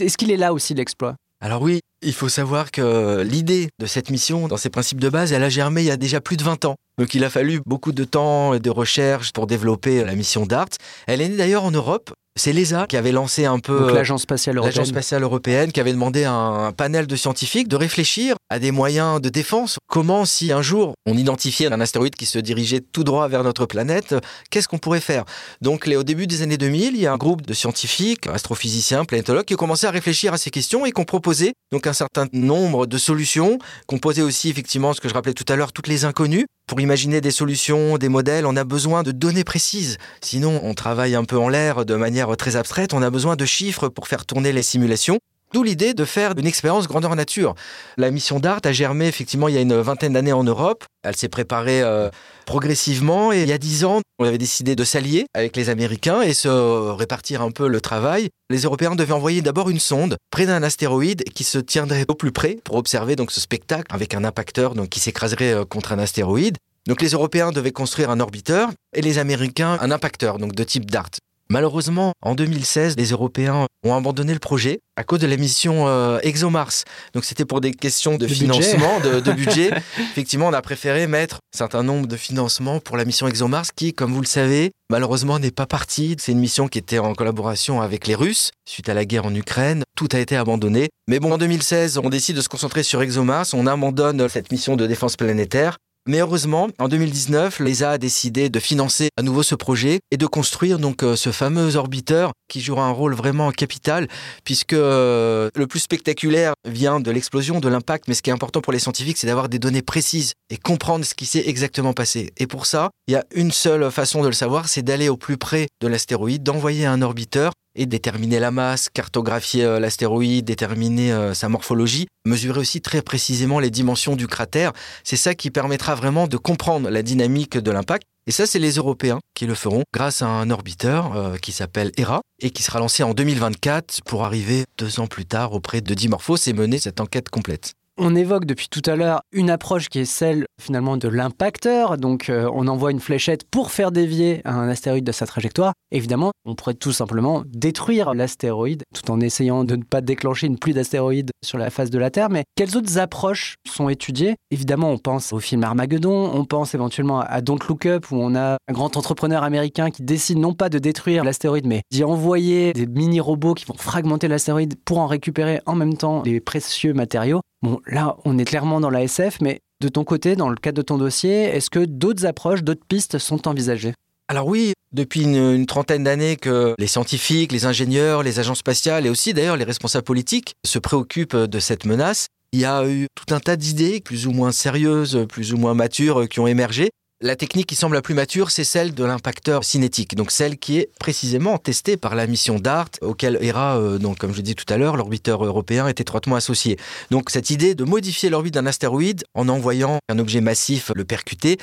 Est-ce 0.00 0.18
qu'il 0.18 0.30
est 0.30 0.36
là 0.36 0.52
aussi 0.52 0.74
l'exploit? 0.74 1.16
Alors 1.40 1.62
oui, 1.62 1.80
il 2.02 2.12
faut 2.12 2.28
savoir 2.28 2.70
que 2.70 3.22
l'idée 3.22 3.68
de 3.78 3.86
cette 3.86 4.10
mission, 4.10 4.48
dans 4.48 4.56
ses 4.56 4.70
principes 4.70 5.00
de 5.00 5.08
base, 5.08 5.32
elle 5.32 5.44
a 5.44 5.48
germé 5.48 5.82
il 5.82 5.86
y 5.86 5.90
a 5.90 5.96
déjà 5.96 6.20
plus 6.20 6.36
de 6.36 6.44
20 6.44 6.64
ans. 6.64 6.76
Donc 6.98 7.14
il 7.14 7.24
a 7.24 7.30
fallu 7.30 7.60
beaucoup 7.66 7.92
de 7.92 8.04
temps 8.04 8.54
et 8.54 8.60
de 8.60 8.70
recherche 8.70 9.32
pour 9.32 9.46
développer 9.46 10.02
la 10.04 10.14
mission 10.14 10.46
DART. 10.46 10.68
Elle 11.06 11.20
est 11.20 11.28
née 11.28 11.36
d'ailleurs 11.36 11.64
en 11.64 11.70
Europe 11.70 12.10
c'est 12.36 12.52
l'ESA 12.52 12.86
qui 12.86 12.96
avait 12.96 13.12
lancé 13.12 13.46
un 13.46 13.58
peu 13.58 13.92
l'agence 13.92 14.22
spatiale 14.22 14.58
européenne. 14.58 14.74
L'agence 14.76 14.88
spatiale 14.90 15.22
européenne 15.22 15.72
qui 15.72 15.80
avait 15.80 15.92
demandé 15.92 16.24
à 16.24 16.32
un 16.32 16.72
panel 16.72 17.06
de 17.06 17.16
scientifiques 17.16 17.66
de 17.66 17.76
réfléchir 17.76 18.35
à 18.48 18.58
des 18.58 18.70
moyens 18.70 19.20
de 19.20 19.28
défense. 19.28 19.78
Comment, 19.88 20.24
si 20.24 20.52
un 20.52 20.62
jour 20.62 20.94
on 21.06 21.18
identifiait 21.18 21.70
un 21.72 21.80
astéroïde 21.80 22.14
qui 22.14 22.26
se 22.26 22.38
dirigeait 22.38 22.80
tout 22.80 23.04
droit 23.04 23.28
vers 23.28 23.44
notre 23.44 23.66
planète, 23.66 24.14
qu'est-ce 24.50 24.68
qu'on 24.68 24.78
pourrait 24.78 25.00
faire? 25.00 25.24
Donc, 25.60 25.86
au 25.88 26.02
début 26.02 26.26
des 26.26 26.42
années 26.42 26.56
2000, 26.56 26.94
il 26.94 27.00
y 27.00 27.06
a 27.06 27.12
un 27.12 27.16
groupe 27.16 27.42
de 27.42 27.52
scientifiques, 27.52 28.26
astrophysiciens, 28.28 29.04
planétologues, 29.04 29.44
qui 29.44 29.54
ont 29.54 29.58
commencé 29.58 29.86
à 29.86 29.90
réfléchir 29.90 30.32
à 30.32 30.38
ces 30.38 30.50
questions 30.50 30.86
et 30.86 30.92
qui 30.92 31.00
ont 31.00 31.04
proposé 31.04 31.52
donc 31.72 31.86
un 31.86 31.92
certain 31.92 32.26
nombre 32.32 32.86
de 32.86 32.98
solutions, 32.98 33.58
posait 34.06 34.22
aussi 34.22 34.48
effectivement 34.48 34.92
ce 34.92 35.00
que 35.00 35.08
je 35.08 35.14
rappelais 35.14 35.34
tout 35.34 35.50
à 35.52 35.56
l'heure, 35.56 35.72
toutes 35.72 35.88
les 35.88 36.04
inconnues. 36.04 36.46
Pour 36.68 36.80
imaginer 36.80 37.20
des 37.20 37.32
solutions, 37.32 37.98
des 37.98 38.08
modèles, 38.08 38.46
on 38.46 38.54
a 38.54 38.62
besoin 38.62 39.02
de 39.02 39.10
données 39.10 39.42
précises. 39.42 39.98
Sinon, 40.20 40.60
on 40.62 40.74
travaille 40.74 41.16
un 41.16 41.24
peu 41.24 41.36
en 41.36 41.48
l'air 41.48 41.84
de 41.84 41.96
manière 41.96 42.36
très 42.36 42.54
abstraite. 42.54 42.94
On 42.94 43.02
a 43.02 43.10
besoin 43.10 43.34
de 43.34 43.44
chiffres 43.44 43.88
pour 43.88 44.06
faire 44.06 44.26
tourner 44.26 44.52
les 44.52 44.62
simulations. 44.62 45.18
D'où 45.56 45.62
l'idée 45.62 45.94
de 45.94 46.04
faire 46.04 46.34
une 46.36 46.46
expérience 46.46 46.86
grandeur 46.86 47.16
nature. 47.16 47.54
La 47.96 48.10
mission 48.10 48.40
DART 48.40 48.60
a 48.64 48.72
germé 48.72 49.06
effectivement 49.06 49.48
il 49.48 49.54
y 49.54 49.56
a 49.56 49.62
une 49.62 49.80
vingtaine 49.80 50.12
d'années 50.12 50.34
en 50.34 50.44
Europe. 50.44 50.84
Elle 51.02 51.16
s'est 51.16 51.30
préparée 51.30 51.80
euh, 51.80 52.10
progressivement 52.44 53.32
et 53.32 53.40
il 53.40 53.48
y 53.48 53.54
a 53.54 53.56
dix 53.56 53.86
ans, 53.86 54.02
on 54.18 54.26
avait 54.26 54.36
décidé 54.36 54.76
de 54.76 54.84
s'allier 54.84 55.24
avec 55.32 55.56
les 55.56 55.70
Américains 55.70 56.20
et 56.20 56.34
se 56.34 56.48
répartir 56.90 57.40
un 57.40 57.52
peu 57.52 57.68
le 57.68 57.80
travail. 57.80 58.28
Les 58.50 58.64
Européens 58.64 58.96
devaient 58.96 59.14
envoyer 59.14 59.40
d'abord 59.40 59.70
une 59.70 59.80
sonde 59.80 60.18
près 60.30 60.44
d'un 60.44 60.62
astéroïde 60.62 61.24
qui 61.34 61.42
se 61.42 61.56
tiendrait 61.56 62.04
au 62.08 62.14
plus 62.14 62.32
près 62.32 62.58
pour 62.62 62.76
observer 62.76 63.16
donc 63.16 63.30
ce 63.30 63.40
spectacle 63.40 63.86
avec 63.88 64.12
un 64.12 64.24
impacteur 64.24 64.74
donc 64.74 64.90
qui 64.90 65.00
s'écraserait 65.00 65.54
euh, 65.54 65.64
contre 65.64 65.92
un 65.92 65.98
astéroïde. 65.98 66.58
Donc 66.86 67.00
les 67.00 67.12
Européens 67.12 67.50
devaient 67.50 67.72
construire 67.72 68.10
un 68.10 68.20
orbiteur 68.20 68.68
et 68.94 69.00
les 69.00 69.16
Américains 69.16 69.78
un 69.80 69.90
impacteur 69.90 70.36
donc 70.36 70.54
de 70.54 70.64
type 70.64 70.90
DART. 70.90 71.12
Malheureusement, 71.48 72.12
en 72.22 72.34
2016, 72.34 72.96
les 72.96 73.10
Européens 73.10 73.66
ont 73.84 73.94
abandonné 73.94 74.32
le 74.32 74.40
projet 74.40 74.80
à 74.96 75.04
cause 75.04 75.20
de 75.20 75.26
la 75.26 75.36
mission 75.36 75.86
euh, 75.86 76.18
ExoMars. 76.22 76.72
Donc 77.14 77.24
c'était 77.24 77.44
pour 77.44 77.60
des 77.60 77.72
questions 77.72 78.16
de, 78.16 78.26
financement, 78.26 78.98
De, 79.00 79.32
budget. 79.32 79.70
Effectivement, 79.98 80.48
on 80.48 80.52
a 80.52 80.62
préféré 80.62 81.06
mettre 81.06 81.36
un 81.54 81.58
certain 81.58 81.82
nombre 81.82 82.08
de 82.08 82.16
financements 82.16 82.80
pour 82.80 82.96
la 82.96 83.04
mission 83.04 83.28
ExoMars 83.28 83.66
qui, 83.76 83.92
comme 83.92 84.12
vous 84.12 84.22
le 84.22 84.26
savez, 84.26 84.72
malheureusement 84.90 85.38
n'est 85.38 85.52
pas 85.52 85.66
partie. 85.66 86.16
C'est 86.18 86.32
une 86.32 86.40
mission 86.40 86.66
qui 86.66 86.78
était 86.78 86.98
en 86.98 87.14
collaboration 87.14 87.80
avec 87.80 88.08
les 88.08 88.16
Russes 88.16 88.50
suite 88.68 88.88
à 88.88 88.94
la 88.94 89.04
guerre 89.04 89.26
en 89.26 89.34
Ukraine. 89.34 89.84
Tout 89.96 90.08
a 90.12 90.18
été 90.18 90.36
abandonné. 90.36 90.88
Mais 91.06 91.20
bon, 91.20 91.32
en 91.32 91.38
2016, 91.38 91.98
on 91.98 92.08
décide 92.08 92.36
de 92.36 92.40
se 92.40 92.48
concentrer 92.48 92.82
sur 92.82 93.00
ExoMars. 93.02 93.46
On 93.52 93.68
abandonne 93.68 94.28
cette 94.28 94.50
mission 94.50 94.74
de 94.74 94.86
défense 94.86 95.16
planétaire 95.16 95.76
mais 96.06 96.20
heureusement, 96.20 96.68
en 96.78 96.88
2019, 96.88 97.60
l'ESA 97.60 97.92
a 97.92 97.98
décidé 97.98 98.48
de 98.48 98.60
financer 98.60 99.08
à 99.16 99.22
nouveau 99.22 99.42
ce 99.42 99.54
projet 99.54 100.00
et 100.10 100.16
de 100.16 100.26
construire 100.26 100.78
donc 100.78 101.02
euh, 101.02 101.16
ce 101.16 101.30
fameux 101.32 101.76
orbiteur 101.76 102.32
qui 102.48 102.60
jouera 102.60 102.86
un 102.86 102.92
rôle 102.92 103.14
vraiment 103.14 103.50
capital 103.50 104.08
puisque 104.44 104.72
euh, 104.72 105.48
le 105.54 105.66
plus 105.66 105.80
spectaculaire 105.80 106.54
vient 106.66 107.00
de 107.00 107.10
l'explosion, 107.10 107.60
de 107.60 107.68
l'impact, 107.68 108.06
mais 108.08 108.14
ce 108.14 108.22
qui 108.22 108.30
est 108.30 108.32
important 108.32 108.60
pour 108.60 108.72
les 108.72 108.78
scientifiques, 108.78 109.18
c'est 109.18 109.26
d'avoir 109.26 109.48
des 109.48 109.58
données 109.58 109.82
précises 109.82 110.32
et 110.50 110.56
comprendre 110.56 111.04
ce 111.04 111.14
qui 111.14 111.26
s'est 111.26 111.44
exactement 111.46 111.92
passé. 111.92 112.32
Et 112.36 112.46
pour 112.46 112.66
ça, 112.66 112.90
il 113.08 113.12
y 113.12 113.16
a 113.16 113.24
une 113.34 113.50
seule 113.50 113.90
façon 113.90 114.22
de 114.22 114.28
le 114.28 114.32
savoir, 114.32 114.68
c'est 114.68 114.82
d'aller 114.82 115.08
au 115.08 115.16
plus 115.16 115.36
près 115.36 115.66
de 115.80 115.88
l'astéroïde, 115.88 116.42
d'envoyer 116.42 116.86
un 116.86 117.02
orbiteur 117.02 117.52
et 117.76 117.86
déterminer 117.86 118.40
la 118.40 118.50
masse, 118.50 118.88
cartographier 118.92 119.64
euh, 119.64 119.78
l'astéroïde, 119.78 120.44
déterminer 120.44 121.12
euh, 121.12 121.34
sa 121.34 121.48
morphologie, 121.48 122.06
mesurer 122.26 122.58
aussi 122.60 122.80
très 122.80 123.02
précisément 123.02 123.60
les 123.60 123.70
dimensions 123.70 124.16
du 124.16 124.26
cratère. 124.26 124.72
C'est 125.04 125.16
ça 125.16 125.34
qui 125.34 125.50
permettra 125.50 125.94
vraiment 125.94 126.26
de 126.26 126.36
comprendre 126.36 126.90
la 126.90 127.02
dynamique 127.02 127.58
de 127.58 127.70
l'impact. 127.70 128.04
Et 128.26 128.32
ça, 128.32 128.46
c'est 128.46 128.58
les 128.58 128.72
Européens 128.72 129.20
qui 129.34 129.46
le 129.46 129.54
feront 129.54 129.84
grâce 129.94 130.20
à 130.22 130.26
un 130.26 130.50
orbiteur 130.50 131.14
euh, 131.14 131.36
qui 131.36 131.52
s'appelle 131.52 131.92
ERA 131.96 132.22
et 132.40 132.50
qui 132.50 132.64
sera 132.64 132.80
lancé 132.80 133.04
en 133.04 133.14
2024 133.14 134.00
pour 134.04 134.24
arriver 134.24 134.64
deux 134.78 134.98
ans 134.98 135.06
plus 135.06 135.26
tard 135.26 135.52
auprès 135.52 135.80
de 135.80 135.94
Dimorphos 135.94 136.36
et 136.48 136.52
mener 136.52 136.78
cette 136.78 137.00
enquête 137.00 137.28
complète. 137.28 137.74
On 137.98 138.14
évoque 138.14 138.44
depuis 138.44 138.68
tout 138.68 138.82
à 138.84 138.94
l'heure 138.94 139.22
une 139.32 139.48
approche 139.48 139.88
qui 139.88 140.00
est 140.00 140.04
celle 140.04 140.44
finalement 140.60 140.98
de 140.98 141.08
l'impacteur. 141.08 141.96
Donc 141.96 142.28
euh, 142.28 142.46
on 142.52 142.68
envoie 142.68 142.90
une 142.90 143.00
fléchette 143.00 143.48
pour 143.50 143.70
faire 143.70 143.90
dévier 143.90 144.42
un 144.44 144.68
astéroïde 144.68 145.04
de 145.04 145.12
sa 145.12 145.26
trajectoire. 145.26 145.72
Évidemment, 145.92 146.32
on 146.44 146.54
pourrait 146.54 146.74
tout 146.74 146.92
simplement 146.92 147.42
détruire 147.46 148.12
l'astéroïde 148.12 148.82
tout 148.94 149.10
en 149.10 149.18
essayant 149.20 149.64
de 149.64 149.76
ne 149.76 149.82
pas 149.82 150.02
déclencher 150.02 150.46
une 150.46 150.58
pluie 150.58 150.74
d'astéroïdes 150.74 151.30
sur 151.42 151.56
la 151.56 151.70
face 151.70 151.88
de 151.88 151.98
la 151.98 152.10
Terre. 152.10 152.28
Mais 152.28 152.44
quelles 152.54 152.76
autres 152.76 152.98
approches 152.98 153.54
sont 153.66 153.88
étudiées? 153.88 154.34
Évidemment, 154.50 154.90
on 154.90 154.98
pense 154.98 155.32
au 155.32 155.38
film 155.38 155.64
Armageddon, 155.64 156.32
on 156.34 156.44
pense 156.44 156.74
éventuellement 156.74 157.20
à 157.20 157.40
Don't 157.40 157.60
Look 157.66 157.86
Up 157.86 158.10
où 158.10 158.16
on 158.16 158.34
a 158.34 158.58
un 158.68 158.72
grand 158.74 158.94
entrepreneur 158.98 159.42
américain 159.42 159.90
qui 159.90 160.02
décide 160.02 160.36
non 160.36 160.52
pas 160.52 160.68
de 160.68 160.78
détruire 160.78 161.24
l'astéroïde 161.24 161.66
mais 161.66 161.80
d'y 161.90 162.04
envoyer 162.04 162.74
des 162.74 162.86
mini-robots 162.86 163.54
qui 163.54 163.64
vont 163.64 163.74
fragmenter 163.78 164.28
l'astéroïde 164.28 164.74
pour 164.84 164.98
en 164.98 165.06
récupérer 165.06 165.62
en 165.64 165.74
même 165.74 165.96
temps 165.96 166.22
les 166.26 166.40
précieux 166.40 166.92
matériaux. 166.92 167.40
Là, 167.86 168.16
on 168.24 168.38
est 168.38 168.44
clairement 168.44 168.80
dans 168.80 168.90
la 168.90 169.02
SF, 169.02 169.40
mais 169.40 169.60
de 169.80 169.88
ton 169.88 170.04
côté, 170.04 170.36
dans 170.36 170.48
le 170.48 170.56
cadre 170.56 170.76
de 170.76 170.82
ton 170.82 170.98
dossier, 170.98 171.44
est-ce 171.44 171.70
que 171.70 171.84
d'autres 171.84 172.26
approches, 172.26 172.62
d'autres 172.62 172.86
pistes 172.86 173.18
sont 173.18 173.46
envisagées? 173.46 173.92
Alors 174.28 174.48
oui, 174.48 174.72
depuis 174.92 175.22
une, 175.22 175.66
trentaine 175.66 176.04
d'années 176.04 176.36
que 176.36 176.74
les 176.78 176.86
scientifiques, 176.86 177.52
les 177.52 177.66
ingénieurs, 177.66 178.22
les 178.22 178.40
agences 178.40 178.58
spatiales 178.58 179.06
et 179.06 179.10
aussi 179.10 179.34
d'ailleurs 179.34 179.56
les 179.56 179.64
responsables 179.64 180.04
politiques 180.04 180.54
se 180.64 180.78
préoccupent 180.78 181.36
de 181.36 181.58
cette 181.60 181.84
menace. 181.84 182.26
Il 182.52 182.60
y 182.60 182.64
a 182.64 182.88
eu 182.88 183.06
tout 183.14 183.34
un 183.34 183.38
tas 183.38 183.56
d'idées 183.56 184.00
plus 184.00 184.26
ou 184.26 184.32
moins 184.32 184.50
sérieuses, 184.50 185.26
plus 185.28 185.52
ou 185.52 185.58
moins 185.58 185.74
matures 185.74 186.28
qui 186.28 186.40
ont 186.40 186.46
émergé. 186.46 186.90
La 187.22 187.34
technique 187.34 187.66
qui 187.66 187.76
semble 187.76 187.94
la 187.94 188.02
plus 188.02 188.12
mature, 188.12 188.50
c'est 188.50 188.62
celle 188.62 188.92
de 188.92 189.02
l'impacteur 189.02 189.64
cinétique, 189.64 190.14
donc 190.16 190.30
celle 190.30 190.58
qui 190.58 190.80
est 190.80 190.90
précisément 191.00 191.56
testée 191.56 191.96
par 191.96 192.14
la 192.14 192.26
mission 192.26 192.58
DART, 192.58 192.90
auquel 193.00 193.38
ERA, 193.40 193.78
euh, 193.78 193.96
donc 193.96 194.18
comme 194.18 194.34
je 194.34 194.42
dis 194.42 194.54
tout 194.54 194.70
à 194.70 194.76
l'heure, 194.76 194.98
l'orbiteur 194.98 195.42
européen 195.42 195.88
est 195.88 195.98
étroitement 195.98 196.36
associé. 196.36 196.78
Donc 197.10 197.30
cette 197.30 197.48
idée 197.48 197.74
de 197.74 197.84
modifier 197.84 198.28
l'orbite 198.28 198.52
d'un 198.52 198.66
astéroïde 198.66 199.24
en 199.32 199.48
envoyant 199.48 199.98
un 200.10 200.18
objet 200.18 200.42
massif 200.42 200.92
le 200.94 201.06
percuter, 201.06 201.56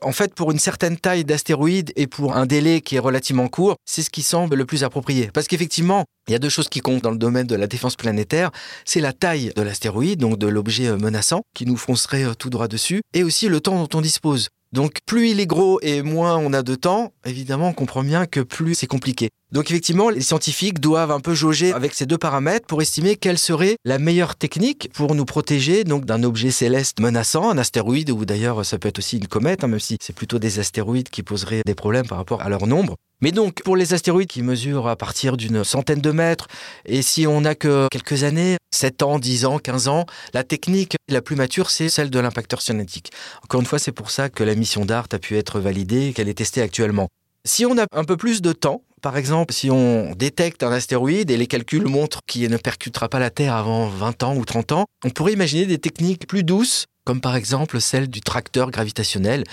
en 0.00 0.12
fait, 0.12 0.32
pour 0.34 0.52
une 0.52 0.58
certaine 0.58 0.96
taille 0.96 1.24
d'astéroïde 1.24 1.92
et 1.96 2.06
pour 2.06 2.36
un 2.36 2.46
délai 2.46 2.80
qui 2.80 2.96
est 2.96 3.00
relativement 3.00 3.48
court, 3.48 3.76
c'est 3.84 4.02
ce 4.02 4.10
qui 4.10 4.22
semble 4.22 4.54
le 4.54 4.66
plus 4.66 4.84
approprié. 4.84 5.30
Parce 5.32 5.48
qu'effectivement, 5.48 6.04
il 6.28 6.32
y 6.32 6.34
a 6.34 6.38
deux 6.38 6.48
choses 6.48 6.68
qui 6.68 6.80
comptent 6.80 7.02
dans 7.02 7.10
le 7.10 7.18
domaine 7.18 7.46
de 7.46 7.56
la 7.56 7.66
défense 7.66 7.96
planétaire. 7.96 8.50
C'est 8.84 9.00
la 9.00 9.12
taille 9.12 9.52
de 9.56 9.62
l'astéroïde, 9.62 10.20
donc 10.20 10.38
de 10.38 10.46
l'objet 10.46 10.86
euh, 10.86 10.98
menaçant, 10.98 11.42
qui 11.54 11.66
nous 11.66 11.76
foncerait 11.76 12.24
euh, 12.24 12.34
tout 12.34 12.50
droit 12.50 12.68
dessus, 12.68 13.00
et 13.12 13.24
aussi 13.24 13.48
le 13.48 13.60
temps 13.60 13.82
dont 13.82 13.98
on 13.98 14.00
dispose. 14.00 14.50
Donc 14.74 14.98
plus 15.06 15.30
il 15.30 15.38
est 15.38 15.46
gros 15.46 15.78
et 15.82 16.02
moins 16.02 16.36
on 16.36 16.52
a 16.52 16.64
de 16.64 16.74
temps, 16.74 17.12
évidemment 17.24 17.68
on 17.68 17.72
comprend 17.72 18.02
bien 18.02 18.26
que 18.26 18.40
plus 18.40 18.74
c'est 18.74 18.88
compliqué. 18.88 19.30
Donc 19.52 19.70
effectivement, 19.70 20.10
les 20.10 20.20
scientifiques 20.20 20.80
doivent 20.80 21.12
un 21.12 21.20
peu 21.20 21.32
jauger 21.32 21.72
avec 21.72 21.94
ces 21.94 22.06
deux 22.06 22.18
paramètres 22.18 22.66
pour 22.66 22.82
estimer 22.82 23.14
quelle 23.14 23.38
serait 23.38 23.76
la 23.84 23.98
meilleure 23.98 24.34
technique 24.34 24.90
pour 24.92 25.14
nous 25.14 25.24
protéger 25.24 25.84
donc 25.84 26.06
d'un 26.06 26.24
objet 26.24 26.50
céleste 26.50 26.98
menaçant, 26.98 27.50
un 27.50 27.58
astéroïde 27.58 28.10
ou 28.10 28.24
d'ailleurs 28.24 28.66
ça 28.66 28.78
peut 28.78 28.88
être 28.88 28.98
aussi 28.98 29.18
une 29.18 29.28
comète, 29.28 29.62
hein, 29.62 29.68
même 29.68 29.78
si 29.78 29.96
c'est 30.00 30.12
plutôt 30.12 30.40
des 30.40 30.58
astéroïdes 30.58 31.08
qui 31.08 31.22
poseraient 31.22 31.62
des 31.64 31.76
problèmes 31.76 32.06
par 32.06 32.18
rapport 32.18 32.42
à 32.42 32.48
leur 32.48 32.66
nombre. 32.66 32.96
Mais 33.20 33.30
donc, 33.30 33.62
pour 33.62 33.76
les 33.76 33.94
astéroïdes 33.94 34.28
qui 34.28 34.42
mesurent 34.42 34.88
à 34.88 34.96
partir 34.96 35.36
d'une 35.36 35.62
centaine 35.62 36.00
de 36.00 36.10
mètres, 36.10 36.48
et 36.84 37.00
si 37.00 37.26
on 37.26 37.42
n'a 37.42 37.54
que 37.54 37.86
quelques 37.90 38.24
années, 38.24 38.56
7 38.74 39.02
ans, 39.02 39.18
10 39.18 39.44
ans, 39.44 39.58
15 39.58 39.88
ans, 39.88 40.04
la 40.34 40.42
technique 40.42 40.96
la 41.08 41.22
plus 41.22 41.36
mature, 41.36 41.70
c'est 41.70 41.88
celle 41.88 42.10
de 42.10 42.18
l'impacteur 42.18 42.60
cinétique. 42.60 43.12
Encore 43.44 43.60
une 43.60 43.66
fois, 43.66 43.78
c'est 43.78 43.92
pour 43.92 44.10
ça 44.10 44.28
que 44.28 44.42
la 44.42 44.54
mission 44.56 44.84
DART 44.84 45.06
a 45.12 45.18
pu 45.18 45.38
être 45.38 45.60
validée 45.60 46.12
qu'elle 46.12 46.28
est 46.28 46.34
testée 46.34 46.60
actuellement. 46.60 47.08
Si 47.46 47.66
on 47.66 47.76
a 47.76 47.84
un 47.92 48.04
peu 48.04 48.16
plus 48.16 48.40
de 48.40 48.52
temps, 48.52 48.82
par 49.02 49.18
exemple, 49.18 49.52
si 49.52 49.70
on 49.70 50.14
détecte 50.16 50.62
un 50.62 50.72
astéroïde 50.72 51.30
et 51.30 51.36
les 51.36 51.46
calculs 51.46 51.86
montrent 51.86 52.20
qu'il 52.26 52.50
ne 52.50 52.56
percutera 52.56 53.10
pas 53.10 53.18
la 53.18 53.28
Terre 53.28 53.54
avant 53.54 53.86
20 53.86 54.22
ans 54.22 54.34
ou 54.34 54.46
30 54.46 54.72
ans, 54.72 54.86
on 55.04 55.10
pourrait 55.10 55.34
imaginer 55.34 55.66
des 55.66 55.78
techniques 55.78 56.26
plus 56.26 56.42
douces 56.42 56.86
comme 57.04 57.20
par 57.20 57.36
exemple 57.36 57.80
celle 57.80 58.08
du 58.08 58.20
tracteur 58.20 58.70
gravitationnel. 58.70 59.44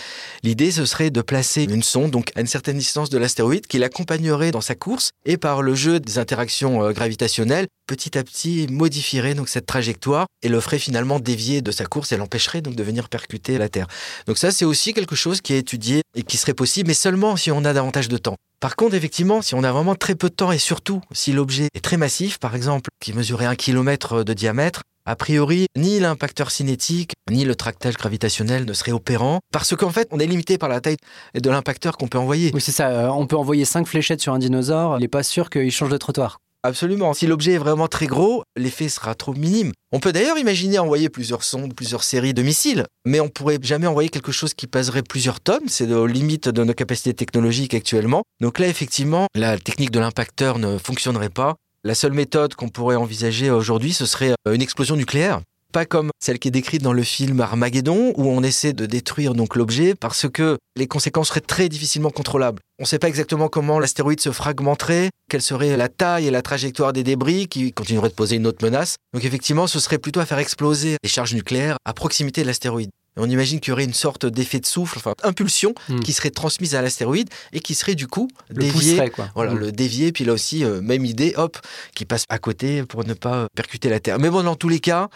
L'idée, 0.43 0.71
ce 0.71 0.85
serait 0.85 1.09
de 1.09 1.21
placer 1.21 1.63
une 1.63 1.83
sonde 1.83 2.11
donc 2.11 2.31
à 2.35 2.41
une 2.41 2.47
certaine 2.47 2.77
distance 2.77 3.09
de 3.09 3.17
l'astéroïde 3.17 3.67
qui 3.67 3.77
l'accompagnerait 3.77 4.51
dans 4.51 4.61
sa 4.61 4.75
course 4.75 5.11
et 5.25 5.37
par 5.37 5.61
le 5.61 5.75
jeu 5.75 5.99
des 5.99 6.17
interactions 6.17 6.83
euh, 6.83 6.91
gravitationnelles, 6.91 7.67
petit 7.87 8.17
à 8.17 8.23
petit 8.23 8.67
modifierait 8.69 9.33
donc 9.33 9.49
cette 9.49 9.65
trajectoire 9.65 10.27
et 10.43 10.49
le 10.49 10.59
ferait 10.59 10.79
finalement 10.79 11.19
dévier 11.19 11.61
de 11.61 11.71
sa 11.71 11.85
course 11.85 12.11
et 12.11 12.17
l'empêcherait 12.17 12.61
donc 12.61 12.75
de 12.75 12.83
venir 12.83 13.09
percuter 13.09 13.57
la 13.57 13.69
Terre. 13.69 13.87
Donc 14.27 14.37
ça, 14.37 14.51
c'est 14.51 14.65
aussi 14.65 14.93
quelque 14.93 15.15
chose 15.15 15.41
qui 15.41 15.53
est 15.53 15.59
étudié 15.59 16.01
et 16.15 16.23
qui 16.23 16.37
serait 16.37 16.53
possible, 16.53 16.87
mais 16.87 16.93
seulement 16.93 17.35
si 17.35 17.51
on 17.51 17.65
a 17.65 17.73
davantage 17.73 18.07
de 18.07 18.17
temps. 18.17 18.35
Par 18.61 18.75
contre, 18.75 18.95
effectivement, 18.95 19.41
si 19.41 19.55
on 19.55 19.63
a 19.63 19.71
vraiment 19.71 19.95
très 19.95 20.13
peu 20.13 20.29
de 20.29 20.35
temps 20.35 20.51
et 20.51 20.59
surtout 20.59 21.01
si 21.11 21.33
l'objet 21.33 21.67
est 21.73 21.83
très 21.83 21.97
massif, 21.97 22.37
par 22.37 22.55
exemple, 22.55 22.91
qui 23.01 23.11
mesurait 23.11 23.47
un 23.47 23.55
kilomètre 23.55 24.23
de 24.23 24.33
diamètre, 24.33 24.83
a 25.05 25.15
priori, 25.15 25.67
ni 25.77 25.99
l'impacteur 25.99 26.51
cinétique, 26.51 27.13
ni 27.29 27.45
le 27.45 27.55
tractage 27.55 27.95
gravitationnel 27.95 28.65
ne 28.65 28.73
seraient 28.73 28.91
opérants, 28.91 29.39
parce 29.51 29.75
qu'en 29.75 29.89
fait, 29.89 30.07
on 30.11 30.19
est 30.19 30.27
limité 30.27 30.57
par 30.57 30.69
la 30.69 30.81
taille 30.81 30.97
de 31.33 31.49
l'impacteur 31.49 31.97
qu'on 31.97 32.07
peut 32.07 32.17
envoyer. 32.17 32.51
Oui, 32.53 32.61
c'est 32.61 32.71
ça. 32.71 32.89
Euh, 32.89 33.09
on 33.09 33.27
peut 33.27 33.37
envoyer 33.37 33.65
cinq 33.65 33.87
fléchettes 33.87 34.21
sur 34.21 34.33
un 34.33 34.39
dinosaure, 34.39 34.97
il 34.97 35.01
n'est 35.01 35.07
pas 35.07 35.23
sûr 35.23 35.49
qu'il 35.49 35.71
change 35.71 35.89
de 35.89 35.97
trottoir. 35.97 36.39
Absolument. 36.63 37.15
Si 37.15 37.25
l'objet 37.25 37.53
est 37.53 37.57
vraiment 37.57 37.87
très 37.87 38.05
gros, 38.05 38.43
l'effet 38.55 38.87
sera 38.87 39.15
trop 39.15 39.33
minime. 39.33 39.71
On 39.91 39.99
peut 39.99 40.13
d'ailleurs 40.13 40.37
imaginer 40.37 40.77
envoyer 40.77 41.09
plusieurs 41.09 41.43
sondes, 41.43 41.73
plusieurs 41.73 42.03
séries 42.03 42.35
de 42.35 42.43
missiles, 42.43 42.85
mais 43.03 43.19
on 43.19 43.29
pourrait 43.29 43.57
jamais 43.63 43.87
envoyer 43.87 44.09
quelque 44.09 44.31
chose 44.31 44.53
qui 44.53 44.67
pèserait 44.67 45.01
plusieurs 45.01 45.39
tonnes. 45.39 45.67
C'est 45.67 45.91
aux 45.91 46.05
limites 46.05 46.49
de 46.49 46.63
nos 46.63 46.73
capacités 46.73 47.15
technologiques 47.15 47.73
actuellement. 47.73 48.21
Donc 48.41 48.59
là, 48.59 48.67
effectivement, 48.67 49.25
la 49.33 49.57
technique 49.57 49.89
de 49.89 49.99
l'impacteur 49.99 50.59
ne 50.59 50.77
fonctionnerait 50.77 51.29
pas. 51.29 51.55
La 51.83 51.95
seule 51.95 52.13
méthode 52.13 52.53
qu'on 52.53 52.69
pourrait 52.69 52.95
envisager 52.95 53.49
aujourd'hui, 53.49 53.91
ce 53.91 54.05
serait 54.05 54.35
euh, 54.47 54.53
une 54.53 54.61
explosion 54.61 54.95
nucléaire. 54.95 55.41
Pas 55.73 55.85
comme 55.85 56.11
celle 56.23 56.37
qui 56.37 56.49
est 56.49 56.51
décrite 56.51 56.83
dans 56.83 56.93
le 56.93 57.01
film 57.01 57.41
Armageddon, 57.41 58.13
où 58.17 58.27
on 58.27 58.43
essaie 58.43 58.73
de 58.73 58.85
détruire 58.85 59.33
donc 59.33 59.55
l'objet 59.55 59.95
parce 59.95 60.29
que 60.29 60.59
les 60.75 60.85
conséquences 60.85 61.29
seraient 61.29 61.39
très 61.39 61.69
difficilement 61.69 62.11
contrôlables. 62.11 62.61
On 62.77 62.83
ne 62.83 62.87
sait 62.87 62.99
pas 62.99 63.07
exactement 63.07 63.47
comment 63.47 63.79
l'astéroïde 63.79 64.19
se 64.19 64.31
fragmenterait, 64.31 65.09
quelle 65.27 65.41
serait 65.41 65.75
la 65.75 65.89
taille 65.89 66.27
et 66.27 66.31
la 66.31 66.43
trajectoire 66.43 66.93
des 66.93 67.01
débris 67.03 67.47
qui 67.47 67.73
continueraient 67.73 68.09
de 68.09 68.13
poser 68.13 68.35
une 68.35 68.45
autre 68.45 68.63
menace. 68.63 68.97
Donc 69.15 69.25
effectivement, 69.25 69.65
ce 69.65 69.79
serait 69.79 69.97
plutôt 69.97 70.19
à 70.19 70.27
faire 70.27 70.37
exploser 70.37 70.97
les 71.01 71.09
charges 71.09 71.33
nucléaires 71.33 71.77
à 71.85 71.93
proximité 71.93 72.43
de 72.43 72.47
l'astéroïde. 72.47 72.91
On 73.17 73.29
imagine 73.29 73.59
qu'il 73.59 73.71
y 73.71 73.73
aurait 73.73 73.83
une 73.83 73.93
sorte 73.93 74.25
d'effet 74.25 74.59
de 74.59 74.65
souffle, 74.65 74.97
enfin 74.97 75.13
impulsion, 75.23 75.73
hmm. 75.89 75.99
qui 75.99 76.13
serait 76.13 76.29
transmise 76.29 76.75
à 76.75 76.81
l'astéroïde 76.81 77.29
et 77.51 77.59
qui 77.59 77.75
serait 77.75 77.95
du 77.95 78.07
coup 78.07 78.29
le 78.49 78.61
dévié, 78.61 79.09
quoi. 79.09 79.29
voilà, 79.35 79.53
hmm. 79.53 79.59
le 79.59 79.71
dévier. 79.71 80.11
Puis 80.11 80.23
là 80.23 80.33
aussi, 80.33 80.63
euh, 80.63 80.81
même 80.81 81.05
idée, 81.05 81.33
hop, 81.35 81.57
qui 81.93 82.05
passe 82.05 82.25
à 82.29 82.39
côté 82.39 82.83
pour 82.83 83.05
ne 83.05 83.13
pas 83.13 83.47
percuter 83.55 83.89
la 83.89 83.99
Terre. 83.99 84.19
Mais 84.19 84.29
bon, 84.29 84.43
dans 84.43 84.55
tous 84.55 84.69
les 84.69 84.79
cas, 84.79 85.09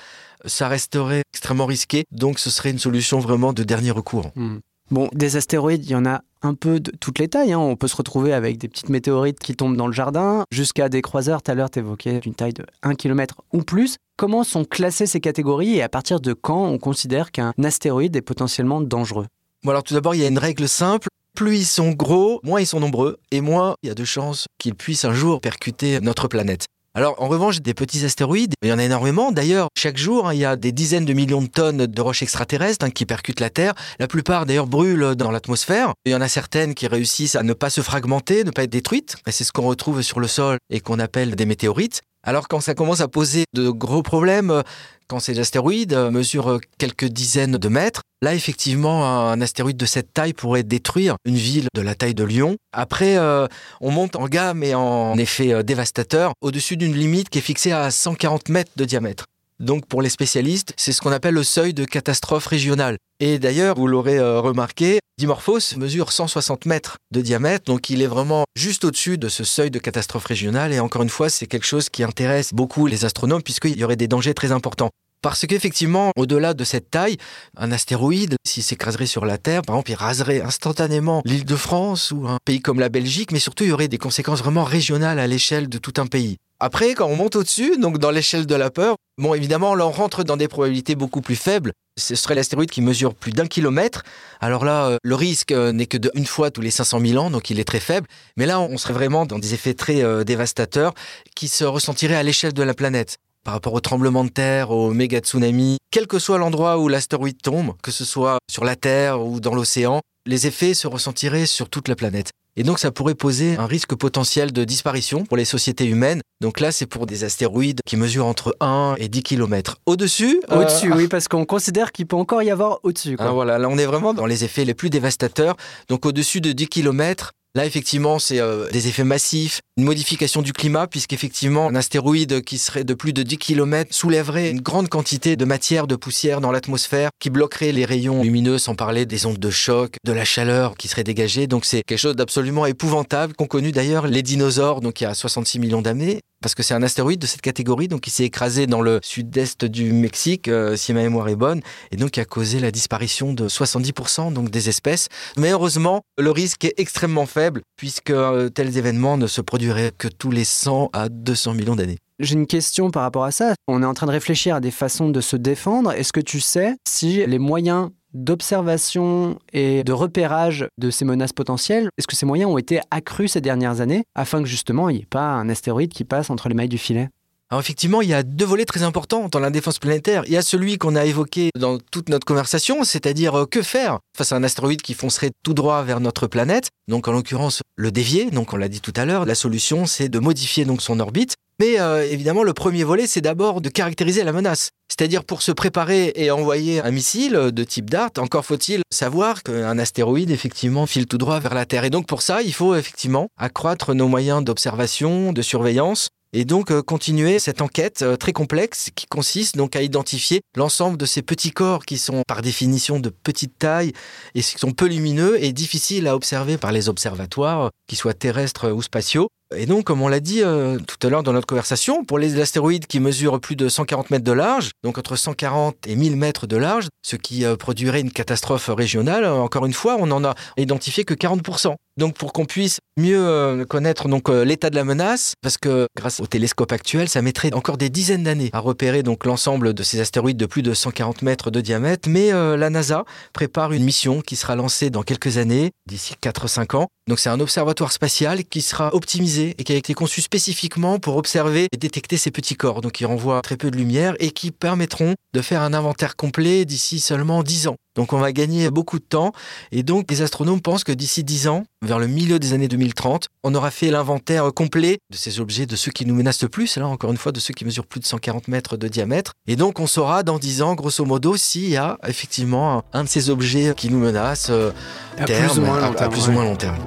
ça 0.45 0.67
resterait 0.67 1.23
extrêmement 1.33 1.65
risqué, 1.65 2.03
donc 2.11 2.39
ce 2.39 2.49
serait 2.49 2.71
une 2.71 2.79
solution 2.79 3.19
vraiment 3.19 3.53
de 3.53 3.63
dernier 3.63 3.91
recours. 3.91 4.31
Hmm. 4.35 4.57
Bon, 4.91 5.09
des 5.13 5.35
astéroïdes, 5.35 5.83
il 5.85 5.91
y 5.91 5.95
en 5.95 6.05
a 6.05 6.21
un 6.43 6.53
peu 6.53 6.79
de 6.79 6.91
toutes 6.91 7.17
les 7.17 7.27
tailles. 7.27 7.53
Hein. 7.53 7.59
On 7.59 7.75
peut 7.75 7.87
se 7.87 7.95
retrouver 7.95 8.33
avec 8.33 8.59
des 8.59 8.67
petites 8.67 8.89
météorites 8.89 9.39
qui 9.39 9.55
tombent 9.55 9.75
dans 9.75 9.87
le 9.87 9.93
jardin, 9.93 10.43
jusqu'à 10.51 10.89
des 10.89 11.01
croiseurs. 11.01 11.41
Tout 11.41 11.51
à 11.51 11.55
l'heure, 11.55 11.71
tu 11.71 11.79
évoquais 11.79 12.21
une 12.23 12.35
taille 12.35 12.53
de 12.53 12.65
1 12.83 12.93
km 12.93 13.41
ou 13.51 13.63
plus. 13.63 13.97
Comment 14.15 14.43
sont 14.43 14.63
classées 14.63 15.07
ces 15.07 15.19
catégories 15.19 15.75
et 15.75 15.81
à 15.81 15.89
partir 15.89 16.19
de 16.19 16.33
quand 16.33 16.65
on 16.65 16.77
considère 16.77 17.31
qu'un 17.31 17.51
astéroïde 17.63 18.15
est 18.15 18.21
potentiellement 18.21 18.79
dangereux? 18.79 19.25
Bon, 19.63 19.71
alors 19.71 19.83
tout 19.83 19.95
d'abord, 19.95 20.13
il 20.13 20.21
y 20.21 20.25
a 20.25 20.27
une 20.27 20.37
règle 20.37 20.69
simple. 20.69 21.07
Plus 21.35 21.57
ils 21.57 21.65
sont 21.65 21.91
gros, 21.91 22.39
moins 22.43 22.61
ils 22.61 22.67
sont 22.67 22.79
nombreux, 22.79 23.17
et 23.31 23.41
moins 23.41 23.75
il 23.83 23.87
y 23.87 23.91
a 23.91 23.95
de 23.95 24.05
chances 24.05 24.45
qu'ils 24.57 24.75
puissent 24.75 25.03
un 25.03 25.13
jour 25.13 25.41
percuter 25.41 25.99
notre 25.99 26.27
planète. 26.29 26.67
Alors, 26.97 27.21
en 27.21 27.27
revanche, 27.27 27.61
des 27.61 27.73
petits 27.73 28.05
astéroïdes, 28.05 28.53
il 28.63 28.69
y 28.69 28.71
en 28.71 28.79
a 28.79 28.83
énormément. 28.85 29.33
D'ailleurs, 29.33 29.67
chaque 29.77 29.97
jour, 29.97 30.29
hein, 30.29 30.33
il 30.33 30.39
y 30.39 30.45
a 30.45 30.55
des 30.55 30.71
dizaines 30.71 31.03
de 31.03 31.11
millions 31.11 31.41
de 31.41 31.47
tonnes 31.47 31.87
de 31.87 32.01
roches 32.01 32.23
extraterrestres 32.23 32.85
hein, 32.85 32.89
qui 32.89 33.05
percutent 33.05 33.41
la 33.41 33.49
Terre. 33.49 33.73
La 33.99 34.07
plupart, 34.07 34.45
d'ailleurs, 34.45 34.65
brûlent 34.65 35.15
dans 35.15 35.29
l'atmosphère. 35.29 35.91
Il 36.05 36.13
y 36.13 36.15
en 36.15 36.21
a 36.21 36.29
certaines 36.29 36.73
qui 36.73 36.87
réussissent 36.87 37.35
à 37.35 37.43
ne 37.43 37.51
pas 37.51 37.69
se 37.69 37.81
fragmenter, 37.81 38.45
ne 38.45 38.51
pas 38.51 38.63
être 38.63 38.69
détruites. 38.69 39.17
Et 39.27 39.33
c'est 39.33 39.43
ce 39.43 39.51
qu'on 39.51 39.67
retrouve 39.67 40.03
sur 40.03 40.21
le 40.21 40.27
sol 40.27 40.57
et 40.69 40.79
qu'on 40.79 40.99
appelle 40.99 41.35
des 41.35 41.45
météorites. 41.45 42.01
Alors 42.27 42.47
quand 42.47 42.59
ça 42.59 42.73
commence 42.73 43.01
à 43.01 43.07
poser 43.07 43.45
de 43.53 43.69
gros 43.69 44.01
problèmes, 44.01 44.63
quand 45.07 45.19
ces 45.19 45.39
astéroïdes 45.39 45.95
mesurent 46.11 46.59
quelques 46.79 47.05
dizaines 47.05 47.57
de 47.57 47.67
mètres, 47.69 48.01
là 48.23 48.33
effectivement 48.33 49.29
un 49.29 49.39
astéroïde 49.41 49.77
de 49.77 49.85
cette 49.85 50.11
taille 50.11 50.33
pourrait 50.33 50.63
détruire 50.63 51.17
une 51.25 51.35
ville 51.35 51.67
de 51.75 51.81
la 51.81 51.93
taille 51.93 52.15
de 52.15 52.23
Lyon. 52.23 52.57
Après, 52.73 53.17
euh, 53.17 53.45
on 53.79 53.91
monte 53.91 54.15
en 54.15 54.27
gamme 54.27 54.63
et 54.63 54.73
en 54.73 55.15
effet 55.19 55.53
euh, 55.53 55.61
dévastateur 55.61 56.33
au-dessus 56.41 56.77
d'une 56.77 56.95
limite 56.95 57.29
qui 57.29 57.37
est 57.37 57.41
fixée 57.41 57.71
à 57.71 57.91
140 57.91 58.49
mètres 58.49 58.71
de 58.75 58.85
diamètre. 58.85 59.25
Donc 59.59 59.85
pour 59.85 60.01
les 60.01 60.09
spécialistes, 60.09 60.73
c'est 60.77 60.91
ce 60.91 61.01
qu'on 61.01 61.11
appelle 61.11 61.35
le 61.35 61.43
seuil 61.43 61.75
de 61.75 61.85
catastrophe 61.85 62.47
régionale. 62.47 62.97
Et 63.19 63.39
d'ailleurs, 63.39 63.75
vous 63.75 63.87
l'aurez 63.87 64.17
euh, 64.17 64.41
remarqué, 64.41 64.99
Dimorphos 65.17 65.77
mesure 65.77 66.11
160 66.11 66.65
mètres 66.65 66.97
de 67.13 67.21
diamètre, 67.21 67.63
donc 67.63 67.89
il 67.89 68.01
est 68.01 68.07
vraiment 68.07 68.43
juste 68.57 68.83
au-dessus 68.83 69.17
de 69.17 69.29
ce 69.29 69.45
seuil 69.45 69.71
de 69.71 69.79
catastrophe 69.79 70.25
régionale. 70.25 70.73
Et 70.73 70.81
encore 70.81 71.03
une 71.03 71.09
fois, 71.09 71.29
c'est 71.29 71.47
quelque 71.47 71.65
chose 71.65 71.87
qui 71.87 72.03
intéresse 72.03 72.53
beaucoup 72.53 72.85
les 72.85 73.05
astronomes 73.05 73.41
puisqu'il 73.41 73.77
y 73.77 73.85
aurait 73.85 73.95
des 73.95 74.09
dangers 74.09 74.33
très 74.33 74.51
importants. 74.51 74.89
Parce 75.21 75.47
qu'effectivement, 75.47 76.11
au-delà 76.17 76.53
de 76.53 76.65
cette 76.65 76.91
taille, 76.91 77.15
un 77.55 77.71
astéroïde, 77.71 78.35
s'il 78.45 78.61
s'écraserait 78.61 79.05
sur 79.05 79.25
la 79.25 79.37
Terre, 79.37 79.61
par 79.61 79.77
exemple, 79.77 79.91
il 79.91 79.95
raserait 79.95 80.41
instantanément 80.41 81.21
l'île 81.23 81.45
de 81.45 81.55
France 81.55 82.11
ou 82.11 82.27
un 82.27 82.37
pays 82.43 82.59
comme 82.59 82.81
la 82.81 82.89
Belgique, 82.89 83.31
mais 83.31 83.39
surtout, 83.39 83.63
il 83.63 83.69
y 83.69 83.73
aurait 83.73 83.87
des 83.87 83.97
conséquences 83.97 84.39
vraiment 84.39 84.65
régionales 84.65 85.19
à 85.19 85.27
l'échelle 85.27 85.69
de 85.69 85.77
tout 85.77 85.93
un 85.95 86.07
pays. 86.07 86.35
Après, 86.59 86.93
quand 86.93 87.07
on 87.07 87.15
monte 87.15 87.37
au-dessus, 87.37 87.77
donc 87.77 87.99
dans 87.99 88.11
l'échelle 88.11 88.45
de 88.45 88.55
la 88.55 88.69
peur, 88.69 88.97
bon, 89.17 89.33
évidemment, 89.33 89.75
là, 89.75 89.87
on 89.87 89.91
rentre 89.91 90.23
dans 90.23 90.37
des 90.37 90.47
probabilités 90.47 90.95
beaucoup 90.95 91.21
plus 91.21 91.35
faibles. 91.35 91.71
Ce 91.97 92.15
serait 92.15 92.35
l'astéroïde 92.35 92.69
qui 92.69 92.81
mesure 92.81 93.13
plus 93.13 93.31
d'un 93.31 93.47
kilomètre. 93.47 94.03
Alors 94.41 94.65
là, 94.65 94.87
euh, 94.87 94.97
le 95.03 95.15
risque 95.15 95.51
euh, 95.51 95.71
n'est 95.71 95.85
que 95.85 95.97
d'une 95.97 96.25
fois 96.25 96.51
tous 96.51 96.61
les 96.61 96.71
500 96.71 96.99
000 96.99 97.23
ans, 97.23 97.29
donc 97.29 97.49
il 97.49 97.59
est 97.59 97.65
très 97.65 97.79
faible. 97.79 98.07
Mais 98.37 98.45
là, 98.45 98.59
on 98.59 98.77
serait 98.77 98.93
vraiment 98.93 99.25
dans 99.25 99.39
des 99.39 99.53
effets 99.53 99.73
très 99.73 100.03
euh, 100.03 100.23
dévastateurs 100.23 100.93
qui 101.35 101.47
se 101.47 101.63
ressentiraient 101.63 102.15
à 102.15 102.23
l'échelle 102.23 102.53
de 102.53 102.63
la 102.63 102.73
planète 102.73 103.17
par 103.45 103.53
rapport 103.53 103.73
au 103.73 103.79
tremblement 103.79 104.23
de 104.25 104.29
terre, 104.29 104.71
au 104.71 104.91
méga 104.91 105.19
tsunami, 105.19 105.77
quel 105.91 106.07
que 106.07 106.19
soit 106.19 106.39
l'endroit 106.39 106.79
où 106.79 106.87
l'astéroïde 106.89 107.41
tombe, 107.41 107.73
que 107.81 107.91
ce 107.91 108.03
soit 108.03 108.39
sur 108.51 108.65
la 108.65 108.75
Terre 108.75 109.23
ou 109.23 109.39
dans 109.39 109.53
l'océan, 109.53 110.01
les 110.25 110.47
effets 110.47 110.73
se 110.73 110.87
ressentiraient 110.87 111.45
sur 111.45 111.69
toute 111.69 111.87
la 111.87 111.95
planète. 111.95 112.31
Et 112.57 112.63
donc 112.63 112.79
ça 112.79 112.89
pourrait 112.89 113.15
poser 113.15 113.57
un 113.57 113.65
risque 113.65 113.95
potentiel 113.95 114.53
de 114.53 114.63
disparition 114.63 115.25
pour 115.25 115.35
les 115.35 115.45
sociétés 115.45 115.85
humaines. 115.85 116.21
Donc 116.41 116.59
là, 116.59 116.71
c'est 116.71 116.85
pour 116.85 117.05
des 117.05 117.23
astéroïdes 117.25 117.81
qui 117.85 117.97
mesurent 117.97 118.25
entre 118.25 118.55
1 118.61 118.95
et 118.97 119.09
10 119.09 119.23
km. 119.23 119.77
Au-dessus 119.85 120.41
Au-dessus, 120.49 120.91
oui, 120.93 121.07
parce 121.07 121.27
qu'on 121.27 121.45
considère 121.45 121.91
qu'il 121.91 122.07
peut 122.07 122.15
encore 122.15 122.43
y 122.43 122.51
avoir 122.51 122.79
au-dessus. 122.83 123.17
Ah, 123.19 123.31
voilà, 123.31 123.57
là 123.57 123.67
on 123.69 123.77
est 123.77 123.85
vraiment 123.85 124.13
dans 124.13 124.25
les 124.25 124.45
effets 124.45 124.63
les 124.63 124.73
plus 124.73 124.89
dévastateurs. 124.89 125.57
Donc 125.89 126.05
au-dessus 126.05 126.39
de 126.39 126.53
10 126.53 126.67
km, 126.67 127.33
Là, 127.55 127.65
effectivement, 127.65 128.19
c'est 128.19 128.41
euh, 128.41 128.69
des 128.71 128.89
effets 128.89 129.05
massifs, 129.05 129.61
une 129.77 129.85
modification 129.85 130.41
du 130.41 130.51
climat, 130.51 130.87
puisqu'effectivement, 130.87 131.69
un 131.69 131.75
astéroïde 131.75 132.41
qui 132.43 132.57
serait 132.57 132.83
de 132.83 132.93
plus 132.93 133.13
de 133.13 133.23
10 133.23 133.37
km 133.37 133.95
soulèverait 133.95 134.51
une 134.51 134.59
grande 134.59 134.89
quantité 134.89 135.37
de 135.37 135.45
matière, 135.45 135.87
de 135.87 135.95
poussière 135.95 136.41
dans 136.41 136.51
l'atmosphère, 136.51 137.11
qui 137.17 137.29
bloquerait 137.29 137.71
les 137.71 137.85
rayons 137.85 138.23
lumineux, 138.23 138.57
sans 138.57 138.75
parler 138.75 139.05
des 139.05 139.25
ondes 139.25 139.39
de 139.39 139.49
choc, 139.49 139.95
de 140.03 140.11
la 140.11 140.25
chaleur 140.25 140.75
qui 140.75 140.89
serait 140.89 141.05
dégagée. 141.05 141.47
Donc 141.47 141.63
c'est 141.63 141.81
quelque 141.83 141.97
chose 141.97 142.17
d'absolument 142.17 142.65
épouvantable, 142.65 143.33
qu'ont 143.33 143.47
connu 143.47 143.71
d'ailleurs 143.71 144.07
les 144.07 144.21
dinosaures, 144.21 144.81
donc 144.81 144.99
il 144.99 145.05
y 145.05 145.07
a 145.07 145.13
66 145.13 145.59
millions 145.59 145.81
d'années 145.81 146.19
parce 146.45 146.53
que 146.53 146.61
c'est 146.61 146.75
un 146.75 146.83
astéroïde 146.83 147.19
de 147.19 147.25
cette 147.25 147.41
catégorie, 147.41 147.87
donc 147.87 148.05
il 148.05 148.11
s'est 148.11 148.23
écrasé 148.23 148.67
dans 148.67 148.83
le 148.83 148.99
sud-est 149.01 149.65
du 149.65 149.91
Mexique, 149.93 150.47
euh, 150.47 150.75
si 150.75 150.93
ma 150.93 151.01
mémoire 151.01 151.27
est 151.27 151.35
bonne, 151.35 151.61
et 151.89 151.95
donc 151.95 152.17
il 152.17 152.19
a 152.19 152.25
causé 152.25 152.59
la 152.59 152.69
disparition 152.69 153.33
de 153.33 153.49
70% 153.49 154.31
donc 154.31 154.51
des 154.51 154.69
espèces. 154.69 155.07
Mais 155.37 155.49
heureusement, 155.49 156.01
le 156.19 156.29
risque 156.29 156.63
est 156.65 156.75
extrêmement 156.77 157.25
faible, 157.25 157.63
puisque 157.77 158.11
euh, 158.11 158.49
tels 158.49 158.77
événements 158.77 159.17
ne 159.17 159.25
se 159.25 159.41
produiraient 159.41 159.91
que 159.97 160.07
tous 160.07 160.29
les 160.29 160.43
100 160.43 160.91
à 160.93 161.09
200 161.09 161.55
millions 161.55 161.75
d'années. 161.75 161.97
J'ai 162.19 162.35
une 162.35 162.45
question 162.45 162.91
par 162.91 163.01
rapport 163.01 163.23
à 163.23 163.31
ça. 163.31 163.55
On 163.67 163.81
est 163.81 163.87
en 163.87 163.95
train 163.95 164.05
de 164.05 164.11
réfléchir 164.11 164.53
à 164.53 164.59
des 164.59 164.69
façons 164.69 165.09
de 165.09 165.21
se 165.21 165.37
défendre. 165.37 165.93
Est-ce 165.93 166.13
que 166.13 166.21
tu 166.21 166.39
sais 166.39 166.75
si 166.87 167.25
les 167.25 167.39
moyens 167.39 167.89
d'observation 168.15 169.37
et 169.53 169.83
de 169.83 169.93
repérage 169.93 170.67
de 170.77 170.89
ces 170.89 171.05
menaces 171.05 171.33
potentielles, 171.33 171.89
est-ce 171.97 172.07
que 172.07 172.15
ces 172.15 172.25
moyens 172.25 172.49
ont 172.51 172.57
été 172.57 172.79
accrus 172.89 173.33
ces 173.33 173.41
dernières 173.41 173.81
années 173.81 174.05
afin 174.15 174.41
que 174.41 174.47
justement 174.47 174.89
il 174.89 174.95
n'y 174.95 175.01
ait 175.03 175.07
pas 175.07 175.27
un 175.27 175.49
astéroïde 175.49 175.93
qui 175.93 176.05
passe 176.05 176.29
entre 176.29 176.49
les 176.49 176.55
mailles 176.55 176.69
du 176.69 176.77
filet? 176.77 177.09
Alors 177.51 177.61
effectivement, 177.61 178.01
il 178.01 178.09
y 178.09 178.13
a 178.13 178.23
deux 178.23 178.45
volets 178.45 178.65
très 178.65 178.81
importants 178.81 179.29
dans 179.29 179.39
la 179.39 179.51
défense 179.51 179.77
planétaire. 179.77 180.23
Il 180.25 180.33
y 180.33 180.37
a 180.37 180.41
celui 180.41 180.79
qu'on 180.79 180.95
a 180.95 181.05
évoqué 181.05 181.51
dans 181.59 181.77
toute 181.77 182.09
notre 182.09 182.25
conversation, 182.25 182.83
c'est-à-dire 182.83 183.35
euh, 183.35 183.45
que 183.45 183.61
faire 183.61 183.99
face 184.17 184.31
à 184.31 184.35
un 184.35 184.43
astéroïde 184.43 184.81
qui 184.81 184.95
foncerait 184.95 185.29
tout 185.43 185.53
droit 185.53 185.83
vers 185.83 185.99
notre 185.99 186.25
planète? 186.25 186.69
Donc 186.87 187.07
en 187.07 187.11
l'occurrence, 187.11 187.61
le 187.75 187.91
dévier. 187.91 188.31
Donc 188.31 188.53
on 188.53 188.57
l'a 188.57 188.67
dit 188.67 188.81
tout 188.81 188.93
à 188.95 189.05
l'heure, 189.05 189.25
la 189.25 189.35
solution 189.35 189.85
c'est 189.85 190.09
de 190.09 190.17
modifier 190.17 190.65
donc 190.65 190.81
son 190.81 190.99
orbite. 190.99 191.35
Mais 191.59 191.79
euh, 191.79 192.05
évidemment, 192.09 192.43
le 192.43 192.53
premier 192.53 192.83
volet, 192.83 193.07
c'est 193.07 193.21
d'abord 193.21 193.61
de 193.61 193.69
caractériser 193.69 194.23
la 194.23 194.33
menace. 194.33 194.71
C'est-à-dire 194.89 195.23
pour 195.23 195.41
se 195.41 195.51
préparer 195.51 196.11
et 196.15 196.29
envoyer 196.31 196.81
un 196.81 196.91
missile 196.91 197.33
de 197.33 197.63
type 197.63 197.89
DART, 197.89 198.11
encore 198.17 198.45
faut-il 198.45 198.81
savoir 198.91 199.41
qu'un 199.41 199.79
astéroïde 199.79 200.31
effectivement 200.31 200.85
file 200.85 201.07
tout 201.07 201.17
droit 201.17 201.39
vers 201.39 201.53
la 201.53 201.65
Terre. 201.65 201.85
Et 201.85 201.89
donc 201.89 202.07
pour 202.07 202.21
ça, 202.21 202.41
il 202.41 202.53
faut 202.53 202.75
effectivement 202.75 203.27
accroître 203.37 203.93
nos 203.93 204.07
moyens 204.07 204.43
d'observation, 204.43 205.33
de 205.33 205.41
surveillance, 205.41 206.09
et 206.37 206.43
donc 206.43 206.69
euh, 206.69 206.81
continuer 206.81 207.39
cette 207.39 207.61
enquête 207.61 208.01
euh, 208.01 208.17
très 208.17 208.33
complexe 208.33 208.89
qui 208.93 209.05
consiste 209.05 209.55
donc 209.55 209.77
à 209.77 209.81
identifier 209.81 210.41
l'ensemble 210.57 210.97
de 210.97 211.05
ces 211.05 211.21
petits 211.21 211.51
corps 211.51 211.85
qui 211.85 211.97
sont 211.97 212.23
par 212.27 212.41
définition 212.41 212.99
de 212.99 213.07
petite 213.07 213.57
taille 213.57 213.93
et 214.33 214.41
qui 214.41 214.59
sont 214.59 214.73
peu 214.73 214.87
lumineux 214.87 215.41
et 215.41 215.53
difficiles 215.53 216.07
à 216.07 216.15
observer 216.15 216.57
par 216.57 216.73
les 216.73 216.89
observatoires, 216.89 217.71
qu'ils 217.87 217.97
soient 217.97 218.13
terrestres 218.13 218.69
ou 218.71 218.81
spatiaux. 218.81 219.29
Et 219.55 219.67
donc, 219.67 219.83
comme 219.83 220.01
on 220.01 220.07
l'a 220.07 220.19
dit 220.19 220.41
euh, 220.41 220.79
tout 220.79 221.05
à 221.05 221.09
l'heure 221.09 221.21
dans 221.21 221.33
notre 221.33 221.45
conversation, 221.45 222.03
pour 222.03 222.17
les 222.17 222.39
astéroïdes 222.39 222.87
qui 222.87 222.99
mesurent 222.99 223.39
plus 223.39 223.55
de 223.55 223.69
140 223.69 224.09
mètres 224.09 224.23
de 224.23 224.31
large, 224.31 224.71
donc 224.83 224.97
entre 224.97 225.15
140 225.15 225.75
et 225.87 225.95
1000 225.95 226.15
mètres 226.15 226.47
de 226.47 226.57
large, 226.57 226.87
ce 227.03 227.15
qui 227.15 227.45
euh, 227.45 227.55
produirait 227.55 228.01
une 228.01 228.11
catastrophe 228.11 228.69
régionale, 228.69 229.23
euh, 229.23 229.35
encore 229.35 229.67
une 229.67 229.73
fois, 229.73 229.97
on 229.99 230.07
n'en 230.07 230.23
a 230.23 230.33
identifié 230.57 231.05
que 231.05 231.13
40%. 231.13 231.75
Donc, 231.97 232.15
pour 232.15 232.33
qu'on 232.33 232.45
puisse 232.45 232.79
mieux 232.97 233.65
connaître 233.69 234.09
donc 234.09 234.27
l'état 234.27 234.69
de 234.69 234.75
la 234.75 234.83
menace, 234.83 235.33
parce 235.41 235.57
que 235.57 235.87
grâce 235.95 236.19
au 236.19 236.27
télescope 236.27 236.73
actuel, 236.73 237.07
ça 237.07 237.21
mettrait 237.21 237.53
encore 237.53 237.77
des 237.77 237.89
dizaines 237.89 238.23
d'années 238.23 238.49
à 238.51 238.59
repérer 238.59 239.01
l'ensemble 239.23 239.73
de 239.73 239.81
ces 239.81 240.01
astéroïdes 240.01 240.35
de 240.35 240.45
plus 240.45 240.61
de 240.61 240.73
140 240.73 241.21
mètres 241.21 241.51
de 241.51 241.61
diamètre. 241.61 242.09
Mais 242.09 242.31
la 242.31 242.69
NASA 242.69 243.05
prépare 243.31 243.71
une 243.71 243.85
mission 243.85 244.19
qui 244.19 244.35
sera 244.35 244.57
lancée 244.57 244.89
dans 244.89 245.03
quelques 245.03 245.37
années, 245.37 245.71
d'ici 245.87 246.15
4-5 246.21 246.75
ans. 246.75 246.87
Donc, 247.07 247.19
c'est 247.19 247.29
un 247.29 247.39
observatoire 247.39 247.93
spatial 247.93 248.43
qui 248.43 248.61
sera 248.61 248.93
optimisé 248.93 249.44
et 249.57 249.63
qui 249.63 249.73
a 249.73 249.75
été 249.75 249.93
conçu 249.93 250.21
spécifiquement 250.21 250.99
pour 250.99 251.17
observer 251.17 251.67
et 251.71 251.77
détecter 251.77 252.17
ces 252.17 252.31
petits 252.31 252.55
corps, 252.55 252.81
donc 252.81 252.93
qui 252.93 253.05
renvoient 253.05 253.41
très 253.41 253.57
peu 253.57 253.69
de 253.69 253.77
lumière 253.77 254.15
et 254.19 254.31
qui 254.31 254.51
permettront 254.51 255.15
de 255.33 255.41
faire 255.41 255.61
un 255.61 255.73
inventaire 255.73 256.15
complet 256.15 256.65
d'ici 256.65 256.99
seulement 256.99 257.43
10 257.43 257.67
ans. 257.67 257.75
Donc 257.95 258.11
on 258.11 258.17
va 258.17 258.33
gagner 258.33 258.69
beaucoup 258.69 258.99
de 258.99 259.05
temps 259.05 259.31
et 259.71 259.81
donc 259.83 260.11
les 260.11 260.21
astronomes 260.21 260.61
pensent 260.61 260.83
que 260.83 260.91
d'ici 260.91 261.23
10 261.23 261.47
ans, 261.47 261.63
vers 261.81 261.99
le 261.99 262.07
milieu 262.07 262.39
des 262.39 262.53
années 262.53 262.67
2030, 262.67 263.29
on 263.43 263.55
aura 263.55 263.71
fait 263.71 263.89
l'inventaire 263.89 264.53
complet 264.53 264.97
de 265.11 265.15
ces 265.15 265.39
objets, 265.39 265.65
de 265.65 265.75
ceux 265.75 265.91
qui 265.91 266.05
nous 266.05 266.15
menacent 266.15 266.41
le 266.41 266.49
plus, 266.49 266.77
là 266.77 266.87
encore 266.87 267.11
une 267.11 267.17
fois 267.17 267.31
de 267.31 267.39
ceux 267.39 267.53
qui 267.53 267.63
mesurent 267.63 267.87
plus 267.87 268.01
de 268.01 268.05
140 268.05 268.49
mètres 268.49 268.75
de 268.75 268.87
diamètre. 268.87 269.31
Et 269.47 269.55
donc 269.55 269.79
on 269.79 269.87
saura 269.87 270.23
dans 270.23 270.39
10 270.39 270.61
ans, 270.61 270.75
grosso 270.75 271.05
modo, 271.05 271.37
s'il 271.37 271.69
y 271.69 271.77
a 271.77 271.97
effectivement 272.05 272.83
un 272.91 273.05
de 273.05 273.09
ces 273.09 273.29
objets 273.29 273.73
qui 273.77 273.89
nous 273.89 273.99
menacent 273.99 274.49
euh, 274.49 274.71
à, 275.17 275.25
plus, 275.25 275.57
ou 275.57 275.61
moins 275.61 276.43
long 276.43 276.55
terme. 276.55 276.77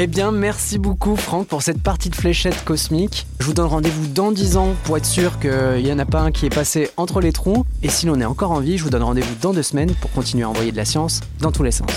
Eh 0.00 0.06
bien, 0.06 0.30
merci 0.30 0.78
beaucoup 0.78 1.16
Franck 1.16 1.48
pour 1.48 1.60
cette 1.60 1.82
partie 1.82 2.08
de 2.08 2.14
fléchette 2.14 2.64
cosmique. 2.64 3.26
Je 3.40 3.46
vous 3.46 3.52
donne 3.52 3.66
rendez-vous 3.66 4.06
dans 4.06 4.30
10 4.30 4.56
ans 4.56 4.76
pour 4.84 4.96
être 4.96 5.04
sûr 5.04 5.40
qu'il 5.40 5.82
n'y 5.82 5.90
en 5.90 5.98
a 5.98 6.04
pas 6.04 6.20
un 6.20 6.30
qui 6.30 6.46
est 6.46 6.54
passé 6.54 6.88
entre 6.96 7.20
les 7.20 7.32
trous. 7.32 7.64
Et 7.82 7.88
si 7.88 8.06
l'on 8.06 8.20
est 8.20 8.24
encore 8.24 8.52
en 8.52 8.60
vie, 8.60 8.78
je 8.78 8.84
vous 8.84 8.90
donne 8.90 9.02
rendez-vous 9.02 9.34
dans 9.42 9.52
deux 9.52 9.64
semaines 9.64 9.92
pour 10.00 10.12
continuer 10.12 10.44
à 10.44 10.50
envoyer 10.50 10.70
de 10.70 10.76
la 10.76 10.84
science 10.84 11.20
dans 11.40 11.50
tous 11.50 11.64
les 11.64 11.72
sens. 11.72 11.90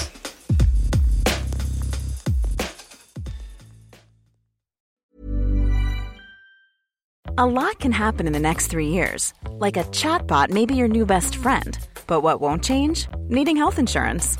A 7.38 7.46
lot 7.46 7.78
can 7.80 7.92
happen 7.92 8.26
in 8.26 8.32
the 8.32 8.42
next 8.42 8.72
three 8.72 8.88
years. 8.88 9.32
Like 9.60 9.78
a 9.78 9.84
chatbot 9.92 10.50
may 10.50 10.66
be 10.66 10.74
your 10.74 10.90
new 10.90 11.06
best 11.06 11.36
friend. 11.36 11.78
But 12.08 12.24
what 12.24 12.42
won't 12.42 12.64
change? 12.64 13.08
Needing 13.30 13.58
health 13.58 13.78
insurance. 13.78 14.40